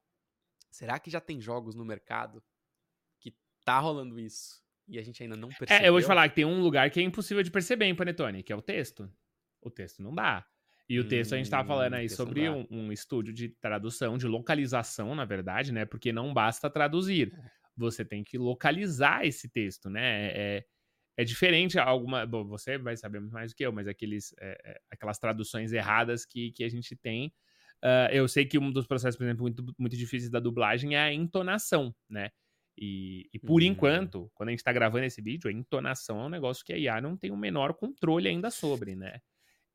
será 0.69 0.99
que 0.99 1.09
já 1.09 1.21
tem 1.21 1.39
jogos 1.39 1.73
no 1.73 1.85
mercado 1.85 2.43
que 3.19 3.33
tá 3.63 3.79
rolando 3.79 4.19
isso 4.19 4.61
e 4.87 4.99
a 4.99 5.03
gente 5.03 5.23
ainda 5.23 5.37
não 5.37 5.49
percebeu? 5.49 5.85
É, 5.85 5.87
eu 5.87 5.93
vou 5.93 6.01
te 6.01 6.07
falar 6.07 6.27
que 6.27 6.35
tem 6.35 6.45
um 6.45 6.61
lugar 6.61 6.89
que 6.91 6.99
é 6.99 7.03
impossível 7.03 7.41
de 7.41 7.51
perceber 7.51 7.85
em 7.85 7.95
Panetone, 7.95 8.43
que 8.43 8.51
é 8.51 8.55
o 8.55 8.61
texto. 8.61 9.09
O 9.61 9.69
texto 9.69 10.01
não 10.01 10.13
dá. 10.13 10.45
E 10.91 10.99
o 10.99 11.07
texto 11.07 11.31
hum, 11.31 11.35
a 11.35 11.37
gente 11.37 11.49
tava 11.49 11.65
falando 11.65 11.93
aí 11.93 12.05
hum, 12.05 12.09
sobre 12.09 12.49
um, 12.49 12.67
um, 12.69 12.91
estúdio 12.91 13.33
de 13.33 13.47
tradução, 13.47 14.17
de 14.17 14.27
localização, 14.27 15.15
na 15.15 15.23
verdade, 15.23 15.71
né? 15.71 15.85
Porque 15.85 16.11
não 16.11 16.33
basta 16.33 16.69
traduzir. 16.69 17.33
É. 17.33 17.51
Você 17.77 18.03
tem 18.03 18.25
que 18.25 18.37
localizar 18.37 19.25
esse 19.25 19.47
texto, 19.47 19.89
né? 19.89 20.31
É, 20.33 20.65
é 21.15 21.23
diferente 21.23 21.79
alguma. 21.79 22.25
Bom, 22.25 22.45
você 22.45 22.77
vai 22.77 22.97
saber 22.97 23.21
muito 23.21 23.31
mais 23.31 23.53
do 23.53 23.55
que 23.55 23.65
eu, 23.65 23.71
mas 23.71 23.87
aqueles, 23.87 24.35
é, 24.37 24.57
é, 24.65 24.81
aquelas 24.91 25.17
traduções 25.17 25.71
erradas 25.71 26.25
que, 26.25 26.51
que 26.51 26.61
a 26.61 26.69
gente 26.69 26.93
tem. 26.97 27.27
Uh, 27.81 28.11
eu 28.11 28.27
sei 28.27 28.45
que 28.45 28.59
um 28.59 28.69
dos 28.69 28.85
processos, 28.85 29.15
por 29.15 29.23
exemplo, 29.23 29.43
muito, 29.43 29.63
muito 29.79 29.95
difíceis 29.95 30.29
da 30.29 30.41
dublagem 30.41 30.95
é 30.97 30.99
a 30.99 31.13
entonação, 31.13 31.95
né? 32.09 32.31
E, 32.77 33.29
e 33.33 33.39
por 33.39 33.61
uhum. 33.61 33.67
enquanto, 33.67 34.29
quando 34.33 34.49
a 34.49 34.51
gente 34.51 34.63
tá 34.63 34.73
gravando 34.73 35.05
esse 35.05 35.21
vídeo, 35.21 35.49
a 35.49 35.53
entonação 35.53 36.19
é 36.19 36.25
um 36.25 36.29
negócio 36.29 36.65
que 36.65 36.73
a 36.73 36.77
IA 36.77 36.99
não 36.99 37.15
tem 37.15 37.31
o 37.31 37.37
menor 37.37 37.75
controle 37.75 38.27
ainda 38.27 38.51
sobre, 38.51 38.93
né? 38.93 39.21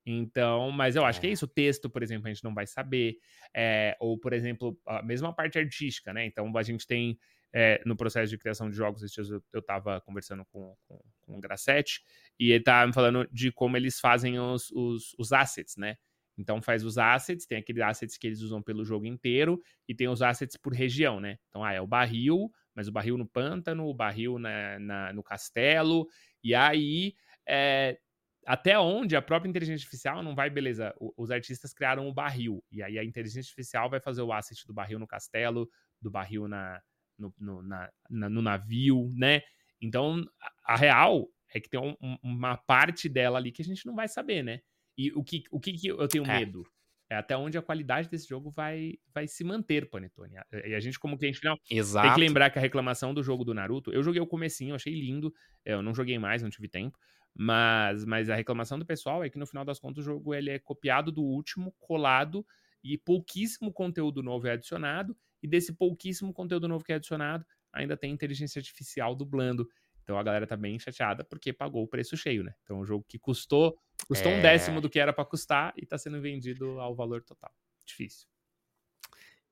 Então, 0.06 0.70
mas 0.70 0.94
eu 0.94 1.04
acho 1.04 1.20
que 1.20 1.26
é, 1.26 1.30
é 1.30 1.32
isso. 1.32 1.46
O 1.46 1.48
texto, 1.48 1.90
por 1.90 2.00
exemplo, 2.00 2.28
a 2.28 2.32
gente 2.32 2.44
não 2.44 2.54
vai 2.54 2.66
saber. 2.66 3.16
É, 3.54 3.96
ou, 3.98 4.16
por 4.16 4.32
exemplo, 4.32 4.78
a 4.86 5.02
mesma 5.02 5.34
parte 5.34 5.58
artística, 5.58 6.12
né? 6.12 6.24
Então, 6.24 6.56
a 6.56 6.62
gente 6.62 6.86
tem 6.86 7.18
é, 7.52 7.82
no 7.84 7.96
processo 7.96 8.30
de 8.30 8.38
criação 8.38 8.70
de 8.70 8.76
jogos, 8.76 9.02
eu, 9.16 9.42
eu 9.52 9.62
tava 9.62 10.00
conversando 10.02 10.44
com, 10.44 10.76
com, 10.86 11.00
com 11.22 11.38
o 11.38 11.40
Grassetti, 11.40 12.02
e 12.38 12.52
ele 12.52 12.62
tava 12.62 12.86
me 12.86 12.92
falando 12.92 13.26
de 13.32 13.50
como 13.50 13.76
eles 13.76 13.98
fazem 13.98 14.38
os, 14.38 14.70
os, 14.72 15.14
os 15.18 15.32
assets, 15.32 15.76
né? 15.76 15.96
Então 16.38 16.60
faz 16.60 16.84
os 16.84 16.98
assets, 16.98 17.46
tem 17.46 17.56
aqueles 17.56 17.82
assets 17.82 18.18
que 18.18 18.26
eles 18.26 18.42
usam 18.42 18.62
pelo 18.62 18.84
jogo 18.84 19.06
inteiro, 19.06 19.60
e 19.88 19.94
tem 19.94 20.06
os 20.06 20.20
assets 20.20 20.56
por 20.56 20.74
região, 20.74 21.18
né? 21.18 21.38
Então, 21.48 21.64
ah, 21.64 21.72
é 21.72 21.80
o 21.80 21.86
barril, 21.86 22.52
mas 22.74 22.88
o 22.88 22.92
barril 22.92 23.16
no 23.16 23.26
pântano, 23.26 23.86
o 23.86 23.94
barril 23.94 24.38
na, 24.38 24.78
na 24.78 25.12
no 25.14 25.22
castelo, 25.22 26.06
e 26.44 26.54
aí 26.54 27.14
é, 27.48 27.98
até 28.46 28.78
onde 28.78 29.16
a 29.16 29.20
própria 29.20 29.50
inteligência 29.50 29.84
artificial 29.84 30.22
não 30.22 30.34
vai, 30.34 30.48
beleza, 30.48 30.94
os 31.16 31.32
artistas 31.32 31.74
criaram 31.74 32.08
o 32.08 32.14
barril, 32.14 32.64
e 32.70 32.80
aí 32.80 32.96
a 32.96 33.04
inteligência 33.04 33.40
artificial 33.40 33.90
vai 33.90 33.98
fazer 33.98 34.22
o 34.22 34.32
asset 34.32 34.64
do 34.66 34.72
barril 34.72 35.00
no 35.00 35.06
castelo, 35.06 35.68
do 36.00 36.10
barril 36.10 36.46
na, 36.46 36.80
no, 37.18 37.34
no, 37.36 37.62
na, 37.62 37.90
na, 38.08 38.28
no 38.28 38.40
navio, 38.40 39.10
né? 39.16 39.42
Então, 39.80 40.24
a, 40.64 40.76
real 40.76 41.28
é 41.52 41.58
que 41.58 41.68
tem 41.68 41.80
um, 41.80 42.16
uma 42.22 42.56
parte 42.56 43.08
dela 43.08 43.36
ali 43.36 43.50
que 43.50 43.62
a 43.62 43.64
gente 43.64 43.84
não 43.84 43.96
vai 43.96 44.06
saber, 44.06 44.44
né? 44.44 44.60
E 44.96 45.10
o 45.12 45.24
que, 45.24 45.42
o 45.50 45.58
que, 45.58 45.72
que 45.72 45.88
eu 45.88 46.08
tenho 46.08 46.24
é. 46.24 46.38
medo? 46.38 46.64
É 47.10 47.16
até 47.16 47.36
onde 47.36 47.56
a 47.56 47.62
qualidade 47.62 48.08
desse 48.08 48.28
jogo 48.28 48.50
vai, 48.50 48.94
vai 49.14 49.28
se 49.28 49.44
manter, 49.44 49.88
Panetone. 49.88 50.34
E 50.64 50.74
a 50.74 50.80
gente, 50.80 50.98
como 50.98 51.16
cliente 51.16 51.38
final, 51.38 51.56
Exato. 51.70 52.06
tem 52.06 52.14
que 52.14 52.20
lembrar 52.20 52.50
que 52.50 52.58
a 52.58 52.62
reclamação 52.62 53.14
do 53.14 53.22
jogo 53.22 53.44
do 53.44 53.54
Naruto, 53.54 53.92
eu 53.92 54.02
joguei 54.02 54.20
o 54.20 54.26
comecinho, 54.26 54.74
achei 54.74 54.92
lindo, 54.92 55.32
eu 55.64 55.82
não 55.82 55.94
joguei 55.94 56.18
mais, 56.18 56.42
não 56.42 56.50
tive 56.50 56.68
tempo, 56.68 56.98
mas, 57.38 58.04
mas 58.04 58.30
a 58.30 58.34
reclamação 58.34 58.78
do 58.78 58.86
pessoal 58.86 59.22
é 59.22 59.28
que 59.28 59.38
no 59.38 59.46
final 59.46 59.64
das 59.64 59.78
contas 59.78 59.98
o 59.98 60.04
jogo 60.04 60.34
ele 60.34 60.50
é 60.50 60.58
copiado 60.58 61.12
do 61.12 61.22
último, 61.22 61.72
colado, 61.78 62.46
e 62.82 62.96
pouquíssimo 62.96 63.72
conteúdo 63.72 64.22
novo 64.22 64.46
é 64.46 64.52
adicionado, 64.52 65.16
e 65.42 65.48
desse 65.48 65.72
pouquíssimo 65.72 66.32
conteúdo 66.32 66.66
novo 66.66 66.84
que 66.84 66.92
é 66.92 66.94
adicionado, 66.96 67.44
ainda 67.72 67.96
tem 67.96 68.12
inteligência 68.12 68.58
artificial 68.58 69.14
dublando. 69.14 69.68
Então 70.02 70.16
a 70.18 70.22
galera 70.22 70.46
tá 70.46 70.56
bem 70.56 70.78
chateada 70.78 71.24
porque 71.24 71.52
pagou 71.52 71.82
o 71.82 71.88
preço 71.88 72.16
cheio, 72.16 72.42
né? 72.42 72.54
Então 72.62 72.78
o 72.78 72.82
um 72.82 72.86
jogo 72.86 73.04
que 73.06 73.18
custou, 73.18 73.76
custou 74.06 74.32
é... 74.32 74.38
um 74.38 74.42
décimo 74.42 74.80
do 74.80 74.88
que 74.88 74.98
era 74.98 75.12
para 75.12 75.24
custar 75.24 75.74
e 75.76 75.84
tá 75.84 75.98
sendo 75.98 76.20
vendido 76.20 76.80
ao 76.80 76.94
valor 76.94 77.22
total. 77.22 77.52
Difícil. 77.84 78.26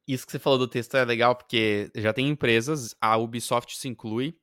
Isso 0.06 0.24
que 0.24 0.32
você 0.32 0.38
falou 0.38 0.58
do 0.58 0.68
texto 0.68 0.96
é 0.96 1.04
legal 1.04 1.34
porque 1.34 1.90
já 1.94 2.12
tem 2.12 2.28
empresas, 2.28 2.94
a 3.00 3.16
Ubisoft 3.16 3.76
se 3.76 3.88
inclui, 3.88 4.38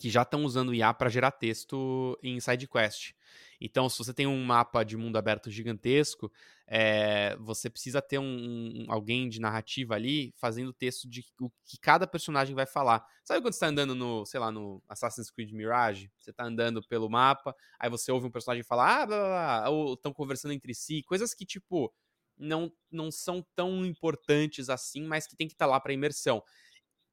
que 0.00 0.08
já 0.08 0.22
estão 0.22 0.44
usando 0.44 0.74
IA 0.74 0.94
para 0.94 1.10
gerar 1.10 1.30
texto 1.30 2.18
em 2.22 2.40
SideQuest. 2.40 3.14
Então, 3.60 3.86
se 3.86 3.98
você 3.98 4.14
tem 4.14 4.26
um 4.26 4.42
mapa 4.42 4.82
de 4.82 4.96
mundo 4.96 5.18
aberto 5.18 5.50
gigantesco, 5.50 6.32
é, 6.66 7.36
você 7.36 7.68
precisa 7.68 8.00
ter 8.00 8.18
um, 8.18 8.24
um, 8.24 8.86
alguém 8.88 9.28
de 9.28 9.38
narrativa 9.38 9.94
ali 9.94 10.32
fazendo 10.38 10.72
texto 10.72 11.06
de 11.06 11.22
o 11.38 11.50
que 11.66 11.78
cada 11.78 12.06
personagem 12.06 12.54
vai 12.54 12.64
falar. 12.64 13.04
Sabe 13.22 13.42
quando 13.42 13.52
você 13.52 13.60
tá 13.60 13.66
andando 13.66 13.94
no, 13.94 14.24
sei 14.24 14.40
lá, 14.40 14.50
no 14.50 14.82
Assassin's 14.88 15.30
Creed 15.30 15.52
Mirage? 15.52 16.10
Você 16.18 16.32
tá 16.32 16.44
andando 16.44 16.82
pelo 16.88 17.10
mapa, 17.10 17.54
aí 17.78 17.90
você 17.90 18.10
ouve 18.10 18.26
um 18.26 18.30
personagem 18.30 18.64
falar, 18.64 19.02
ah, 19.02 19.06
blá, 19.06 19.18
blá, 19.18 19.28
blá, 19.28 19.68
ou 19.68 19.92
estão 19.92 20.14
conversando 20.14 20.54
entre 20.54 20.72
si, 20.72 21.02
coisas 21.02 21.34
que, 21.34 21.44
tipo, 21.44 21.92
não, 22.38 22.72
não 22.90 23.10
são 23.10 23.44
tão 23.54 23.84
importantes 23.84 24.70
assim, 24.70 25.04
mas 25.04 25.26
que 25.26 25.36
tem 25.36 25.46
que 25.46 25.52
estar 25.52 25.66
tá 25.66 25.72
lá 25.72 25.78
para 25.78 25.92
imersão 25.92 26.42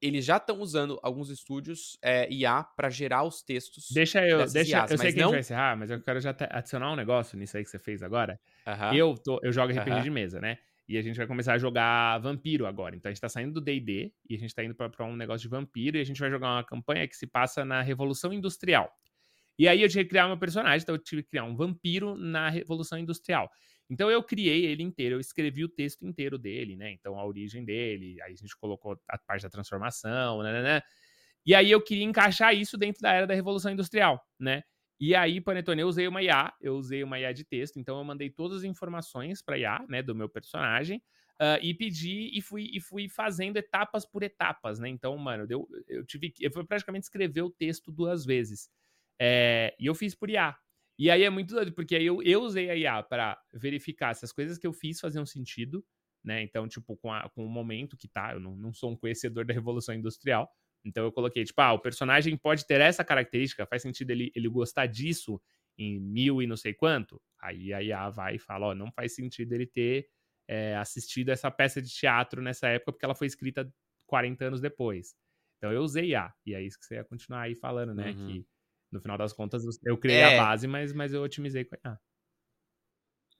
eles 0.02 0.26
já 0.26 0.38
estão 0.38 0.60
usando 0.60 1.00
alguns 1.02 1.30
estúdios 1.30 1.98
é, 2.02 2.32
IA 2.32 2.64
para 2.64 2.90
gerar 2.90 3.24
os 3.24 3.42
textos. 3.42 3.88
Deixa 3.92 4.26
eu, 4.26 4.46
deixa, 4.50 4.78
IAs, 4.78 4.92
eu 4.92 4.98
sei 4.98 5.12
que 5.12 5.20
não... 5.20 5.26
a 5.26 5.28
gente 5.28 5.32
vai 5.32 5.40
encerrar, 5.40 5.78
mas 5.78 5.90
eu 5.90 6.02
quero 6.02 6.20
já 6.20 6.36
adicionar 6.52 6.92
um 6.92 6.96
negócio 6.96 7.38
nisso 7.38 7.58
aí 7.58 7.64
que 7.64 7.70
você 7.70 7.80
fez 7.80 8.04
agora. 8.04 8.40
Eu, 8.96 9.16
tô, 9.16 9.40
eu 9.44 9.52
jogo 9.52 9.74
RPG 9.74 10.02
de 10.02 10.10
mesa, 10.10 10.40
né? 10.40 10.58
E 10.88 10.98
a 10.98 11.02
gente 11.02 11.18
vai 11.18 11.28
começar 11.28 11.54
a 11.54 11.58
jogar 11.58 12.18
vampiro 12.20 12.66
agora. 12.66 12.96
Então 12.96 13.10
a 13.10 13.14
gente 13.14 13.20
tá 13.20 13.28
saindo 13.28 13.54
do 13.54 13.62
D&D 13.62 14.14
e 14.30 14.36
a 14.36 14.38
gente 14.38 14.56
tá 14.56 14.64
indo 14.64 14.74
para 14.74 15.06
um 15.06 15.16
negócio 15.16 15.42
de 15.42 15.50
vampiro 15.50 15.98
e 15.98 16.02
a 16.02 16.04
gente 16.04 16.20
vai 16.20 16.30
jogar 16.30 16.48
uma 16.48 16.64
campanha 16.64 17.08
que 17.08 17.16
se 17.16 17.28
passa 17.28 17.66
na 17.66 17.82
Revolução 17.82 18.32
Industrial. 18.32 18.90
E 19.60 19.68
aí 19.68 19.82
eu 19.82 19.90
tive 19.90 20.04
que 20.04 20.12
criar 20.12 20.28
meu 20.28 20.38
personagem, 20.38 20.84
então 20.84 20.96
eu 20.96 21.00
tive 21.00 21.24
que 21.24 21.30
criar 21.30 21.44
um 21.44 21.56
vampiro 21.56 22.16
na 22.16 22.50
Revolução 22.50 22.98
Industrial. 22.98 23.50
Então 23.90 24.12
eu 24.12 24.22
criei 24.24 24.66
ele 24.66 24.84
inteiro, 24.84 25.16
eu 25.16 25.20
escrevi 25.20 25.64
o 25.64 25.70
texto 25.70 26.06
inteiro 26.06 26.38
dele, 26.38 26.76
né? 26.76 26.92
Então 26.92 27.18
a 27.20 27.26
origem 27.26 27.64
dele, 27.66 28.22
aí 28.22 28.34
a 28.34 28.36
gente 28.36 28.56
colocou 28.58 29.00
a 29.08 29.18
parte 29.18 29.44
da 29.44 29.50
transformação, 29.50 30.44
né, 30.44 30.52
né, 30.52 30.64
né? 30.64 30.82
E 31.46 31.56
aí 31.56 31.72
eu 31.72 31.82
queria 31.82 32.04
encaixar 32.04 32.56
isso 32.56 32.78
dentro 32.78 33.02
da 33.02 33.14
era 33.14 33.28
da 33.28 33.34
Revolução 33.34 33.72
Industrial, 33.72 34.22
né? 34.40 34.64
E 35.00 35.14
aí, 35.16 35.40
Panetone, 35.40 35.82
eu 35.82 35.88
usei 35.88 36.08
uma 36.08 36.24
IA, 36.24 36.52
eu 36.60 36.76
usei 36.76 37.04
uma 37.04 37.20
IA 37.20 37.32
de 37.32 37.44
texto, 37.46 37.78
então 37.80 37.98
eu 38.00 38.04
mandei 38.04 38.30
todas 38.32 38.60
as 38.60 38.64
informações 38.64 39.42
para 39.44 39.58
IA, 39.58 39.86
né, 39.88 40.02
do 40.02 40.16
meu 40.16 40.28
personagem, 40.28 40.98
uh, 41.40 41.60
e 41.62 41.72
pedi 41.74 42.32
e 42.36 42.42
fui, 42.42 42.68
e 42.74 42.82
fui 42.82 43.08
fazendo 43.08 43.58
etapas 43.58 44.06
por 44.06 44.24
etapas, 44.24 44.80
né? 44.80 44.90
Então, 44.90 45.16
mano, 45.18 45.46
eu, 45.50 45.68
eu 45.88 46.04
tive 46.06 46.32
que. 46.32 46.44
Eu 46.46 46.52
praticamente 46.66 47.04
escrever 47.06 47.44
o 47.44 47.52
texto 47.52 47.92
duas 47.92 48.26
vezes. 48.26 48.70
É, 49.20 49.76
e 49.80 49.86
eu 49.86 49.96
fiz 49.96 50.16
por 50.16 50.30
IA. 50.30 50.56
E 50.98 51.12
aí 51.12 51.24
é 51.24 51.30
muito 51.30 51.54
doido, 51.54 51.72
porque 51.74 51.96
aí 51.96 52.06
eu, 52.06 52.22
eu 52.24 52.42
usei 52.42 52.70
a 52.70 52.76
IA 52.76 53.04
para 53.04 53.40
verificar 53.54 54.16
se 54.16 54.26
as 54.26 54.32
coisas 54.32 54.58
que 54.58 54.66
eu 54.66 54.74
fiz 54.74 55.00
faziam 55.00 55.26
sentido, 55.26 55.86
né? 56.24 56.42
Então, 56.42 56.68
tipo, 56.68 56.98
com, 56.98 57.14
a, 57.14 57.30
com 57.30 57.46
o 57.46 57.50
momento 57.50 57.96
que 57.96 58.08
tá, 58.08 58.34
eu 58.34 58.40
não, 58.40 58.56
não 58.56 58.74
sou 58.74 58.92
um 58.92 58.96
conhecedor 58.96 59.46
da 59.46 59.54
Revolução 59.54 59.94
Industrial, 59.94 60.50
então 60.84 61.04
eu 61.04 61.12
coloquei, 61.12 61.44
tipo, 61.44 61.62
ah, 61.62 61.74
o 61.74 61.80
personagem 61.80 62.36
pode 62.38 62.66
ter 62.66 62.82
essa 62.82 63.04
característica, 63.04 63.66
faz 63.66 63.82
sentido 63.82 64.12
ele, 64.12 64.32
ele 64.36 64.48
gostar 64.48 64.86
disso 64.88 65.40
em 65.78 66.00
mil 66.00 66.42
e 66.42 66.48
não 66.48 66.58
sei 66.58 66.74
quanto. 66.74 67.22
Aí 67.40 67.74
a 67.74 67.84
IA 67.84 68.10
vai 68.10 68.36
e 68.36 68.40
fala, 68.40 68.68
ó, 68.68 68.76
não 68.76 68.92
faz 68.92 69.14
sentido 69.14 69.54
ele 69.54 69.68
ter 69.68 70.08
é, 70.48 70.76
assistido 70.78 71.30
essa 71.30 71.52
peça 71.52 71.82
de 71.82 71.90
teatro 71.90 72.42
nessa 72.42 72.68
época, 72.70 72.94
porque 72.94 73.06
ela 73.06 73.16
foi 73.16 73.28
escrita 73.28 73.72
40 74.08 74.46
anos 74.46 74.62
depois. 74.62 75.16
Então 75.58 75.72
eu 75.72 75.82
usei 75.82 76.12
IA, 76.12 76.34
e 76.46 76.54
é 76.54 76.62
isso 76.62 76.80
que 76.80 76.86
você 76.86 76.96
ia 76.96 77.04
continuar 77.04 77.42
aí 77.42 77.56
falando, 77.56 77.94
né? 77.94 78.12
Uhum. 78.12 78.28
Que 78.28 78.48
no 78.92 79.02
final 79.02 79.18
das 79.18 79.34
contas, 79.34 79.64
eu 79.84 79.98
criei 79.98 80.20
é... 80.20 80.38
a 80.38 80.44
base, 80.44 80.68
mas, 80.68 80.94
mas 80.94 81.14
eu 81.14 81.22
otimizei 81.22 81.66
com 81.66 81.76
a 81.76 81.90
IA. 81.90 82.00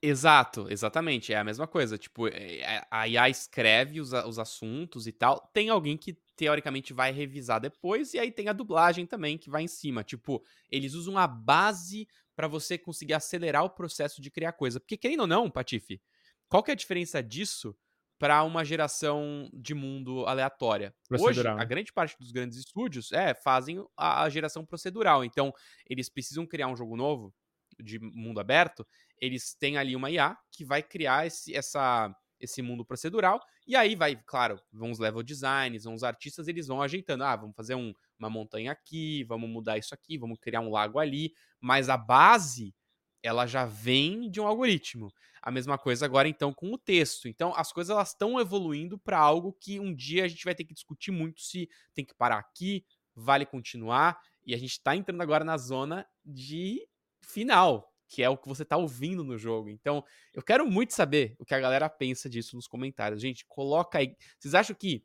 Exato, 0.02 0.68
exatamente. 0.70 1.34
É 1.34 1.38
a 1.38 1.44
mesma 1.44 1.68
coisa. 1.68 1.98
Tipo, 1.98 2.28
é, 2.28 2.60
é, 2.60 2.88
a 2.92 3.08
IA 3.08 3.30
escreve 3.30 4.00
os, 4.00 4.14
os 4.14 4.38
assuntos 4.38 5.08
e 5.08 5.12
tal. 5.12 5.40
Tem 5.52 5.70
alguém 5.70 5.98
que, 5.98 6.14
teoricamente, 6.36 6.94
vai 6.94 7.12
revisar 7.12 7.60
depois. 7.60 8.14
E 8.14 8.20
aí 8.20 8.32
tem 8.32 8.48
a 8.48 8.54
dublagem 8.54 9.08
também, 9.08 9.38
que 9.38 9.50
vai 9.50 9.64
em 9.64 9.68
cima. 9.68 10.04
Tipo, 10.04 10.44
eles 10.70 10.94
usam 10.94 11.18
a 11.18 11.26
base 11.26 12.08
para 12.36 12.48
você 12.48 12.78
conseguir 12.78 13.16
acelerar 13.16 13.64
o 13.64 13.70
processo 13.72 14.22
de 14.22 14.30
criar 14.30 14.54
coisa. 14.54 14.80
Porque, 14.80 14.98
querendo 14.98 15.22
ou 15.22 15.28
não, 15.28 15.50
Patife, 15.50 16.00
qual 16.48 16.62
que 16.62 16.70
é 16.70 16.74
a 16.74 16.78
diferença 16.78 17.22
disso 17.24 17.76
para 18.20 18.44
uma 18.44 18.66
geração 18.66 19.50
de 19.54 19.74
mundo 19.74 20.26
aleatória. 20.26 20.94
Procedural. 21.08 21.56
Hoje, 21.56 21.62
a 21.62 21.66
grande 21.66 21.94
parte 21.94 22.18
dos 22.20 22.32
grandes 22.32 22.58
estúdios 22.58 23.12
é, 23.12 23.34
fazem 23.34 23.84
a, 23.96 24.24
a, 24.24 24.30
geração 24.30 24.66
procedural. 24.66 25.24
Então, 25.24 25.54
eles 25.88 26.10
precisam 26.10 26.46
criar 26.46 26.68
um 26.68 26.76
jogo 26.76 26.96
novo 26.96 27.34
de 27.80 28.00
mundo 28.00 28.40
aberto, 28.40 28.86
eles 29.20 29.54
têm 29.54 29.78
ali 29.78 29.96
uma 29.96 30.10
IA 30.10 30.36
que 30.52 30.66
vai 30.66 30.82
criar 30.82 31.28
esse, 31.28 31.56
essa, 31.56 32.12
esse 32.40 32.62
mundo 32.62 32.84
procedural, 32.84 33.40
e 33.68 33.76
aí 33.76 33.96
vai, 33.96 34.16
claro, 34.26 34.60
vão 34.72 34.90
os 34.90 34.98
level 34.98 35.22
designs, 35.22 35.84
vão 35.84 35.94
os 35.94 36.04
artistas, 36.04 36.48
eles 36.48 36.68
vão 36.68 36.82
ajeitando, 36.82 37.24
ah, 37.24 37.36
vamos 37.36 37.56
fazer 37.56 37.76
um, 37.76 37.94
uma 38.18 38.32
montanha 38.32 38.72
aqui, 38.72 39.24
vamos 39.26 39.48
mudar 39.48 39.78
isso 39.78 39.94
aqui, 39.94 40.18
vamos 40.18 40.40
criar 40.40 40.62
um 40.62 40.72
lago 40.72 40.98
ali, 40.98 41.34
mas 41.62 41.88
a 41.88 41.98
base 41.98 42.74
ela 43.24 43.46
já 43.46 43.66
vem 43.66 44.30
de 44.30 44.40
um 44.40 44.48
algoritmo. 44.48 45.14
A 45.42 45.52
mesma 45.52 45.78
coisa 45.78 46.06
agora 46.06 46.28
então 46.28 46.54
com 46.54 46.74
o 46.74 46.78
texto. 46.78 47.28
Então 47.28 47.54
as 47.56 47.72
coisas 47.72 47.92
elas 47.92 48.10
estão 48.10 48.40
evoluindo 48.40 48.98
para 48.98 49.18
algo 49.18 49.54
que 49.54 49.80
um 49.80 49.94
dia 49.94 50.26
a 50.26 50.28
gente 50.28 50.44
vai 50.44 50.56
ter 50.56 50.64
que 50.64 50.74
discutir 50.74 51.12
muito 51.12 51.42
se 51.42 51.70
tem 51.94 52.04
que 52.06 52.14
parar 52.14 52.38
aqui, 52.38 52.86
vale 53.16 53.46
continuar, 53.46 54.20
e 54.46 54.54
a 54.54 54.58
gente 54.58 54.72
está 54.72 54.96
entrando 54.96 55.22
agora 55.22 55.44
na 55.44 55.58
zona 55.58 56.08
de 56.24 56.88
final, 57.22 57.94
que 58.08 58.24
é 58.24 58.30
o 58.30 58.38
que 58.38 58.48
você 58.48 58.64
tá 58.64 58.78
ouvindo 58.78 59.24
no 59.24 59.38
jogo. 59.38 59.70
Então, 59.70 60.04
eu 60.34 60.42
quero 60.42 60.66
muito 60.70 60.94
saber 60.94 61.36
o 61.38 61.46
que 61.46 61.54
a 61.54 61.60
galera 61.60 61.90
pensa 61.90 62.30
disso 62.30 62.56
nos 62.56 62.68
comentários. 62.68 63.22
Gente, 63.22 63.46
coloca 63.46 63.98
aí. 63.98 64.16
Vocês 64.40 64.54
acham 64.54 64.76
que 64.76 65.04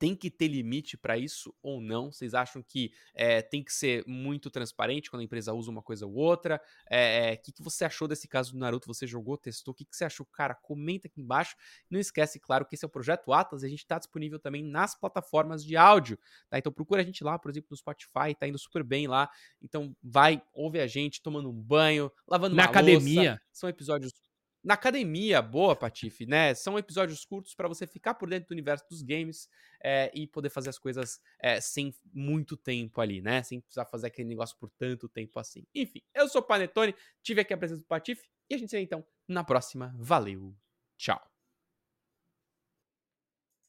tem 0.00 0.16
que 0.16 0.30
ter 0.30 0.48
limite 0.48 0.96
para 0.96 1.18
isso 1.18 1.54
ou 1.62 1.78
não? 1.78 2.10
Vocês 2.10 2.32
acham 2.32 2.62
que 2.62 2.90
é, 3.14 3.42
tem 3.42 3.62
que 3.62 3.70
ser 3.70 4.02
muito 4.06 4.50
transparente 4.50 5.10
quando 5.10 5.20
a 5.20 5.24
empresa 5.24 5.52
usa 5.52 5.70
uma 5.70 5.82
coisa 5.82 6.06
ou 6.06 6.14
outra? 6.14 6.56
O 6.56 6.60
é, 6.88 7.32
é, 7.32 7.36
que, 7.36 7.52
que 7.52 7.62
você 7.62 7.84
achou 7.84 8.08
desse 8.08 8.26
caso 8.26 8.52
do 8.52 8.58
Naruto? 8.58 8.86
Você 8.86 9.06
jogou, 9.06 9.36
testou? 9.36 9.72
O 9.72 9.74
que, 9.74 9.84
que 9.84 9.94
você 9.94 10.06
achou? 10.06 10.24
Cara, 10.24 10.54
comenta 10.54 11.06
aqui 11.06 11.20
embaixo. 11.20 11.54
Não 11.90 12.00
esquece, 12.00 12.40
claro, 12.40 12.64
que 12.64 12.74
esse 12.74 12.84
é 12.84 12.88
o 12.88 12.90
Projeto 12.90 13.30
Atlas 13.30 13.62
e 13.62 13.66
a 13.66 13.68
gente 13.68 13.80
está 13.80 13.98
disponível 13.98 14.38
também 14.38 14.64
nas 14.64 14.98
plataformas 14.98 15.62
de 15.62 15.76
áudio. 15.76 16.18
Tá? 16.48 16.58
Então 16.58 16.72
procura 16.72 17.02
a 17.02 17.04
gente 17.04 17.22
lá, 17.22 17.38
por 17.38 17.50
exemplo, 17.50 17.68
no 17.70 17.76
Spotify, 17.76 18.34
tá 18.38 18.48
indo 18.48 18.58
super 18.58 18.82
bem 18.82 19.06
lá. 19.06 19.28
Então 19.60 19.94
vai, 20.02 20.42
ouve 20.54 20.80
a 20.80 20.86
gente 20.86 21.20
tomando 21.20 21.50
um 21.50 21.60
banho, 21.60 22.10
lavando 22.26 22.56
Na 22.56 22.62
uma 22.62 22.70
academia. 22.70 23.32
Louça. 23.32 23.42
São 23.52 23.68
episódios 23.68 24.14
na 24.62 24.74
academia, 24.74 25.40
boa, 25.40 25.74
Patife, 25.74 26.26
né? 26.26 26.54
São 26.54 26.78
episódios 26.78 27.24
curtos 27.24 27.54
para 27.54 27.68
você 27.68 27.86
ficar 27.86 28.14
por 28.14 28.28
dentro 28.28 28.48
do 28.48 28.52
universo 28.52 28.84
dos 28.88 29.02
games 29.02 29.48
é, 29.82 30.10
e 30.14 30.26
poder 30.26 30.50
fazer 30.50 30.70
as 30.70 30.78
coisas 30.78 31.20
é, 31.38 31.60
sem 31.60 31.94
muito 32.12 32.56
tempo 32.56 33.00
ali, 33.00 33.22
né? 33.22 33.42
Sem 33.42 33.60
precisar 33.60 33.86
fazer 33.86 34.08
aquele 34.08 34.28
negócio 34.28 34.56
por 34.58 34.70
tanto 34.70 35.08
tempo 35.08 35.38
assim. 35.38 35.66
Enfim, 35.74 36.02
eu 36.14 36.28
sou 36.28 36.40
o 36.40 36.44
Panetone, 36.44 36.94
tive 37.22 37.40
aqui 37.40 37.54
a 37.54 37.58
presença 37.58 37.80
do 37.80 37.86
Patife 37.86 38.28
e 38.48 38.54
a 38.54 38.58
gente 38.58 38.70
se 38.70 38.76
vê 38.76 38.82
então 38.82 39.04
na 39.26 39.42
próxima. 39.44 39.94
Valeu, 39.96 40.54
tchau. 40.96 41.29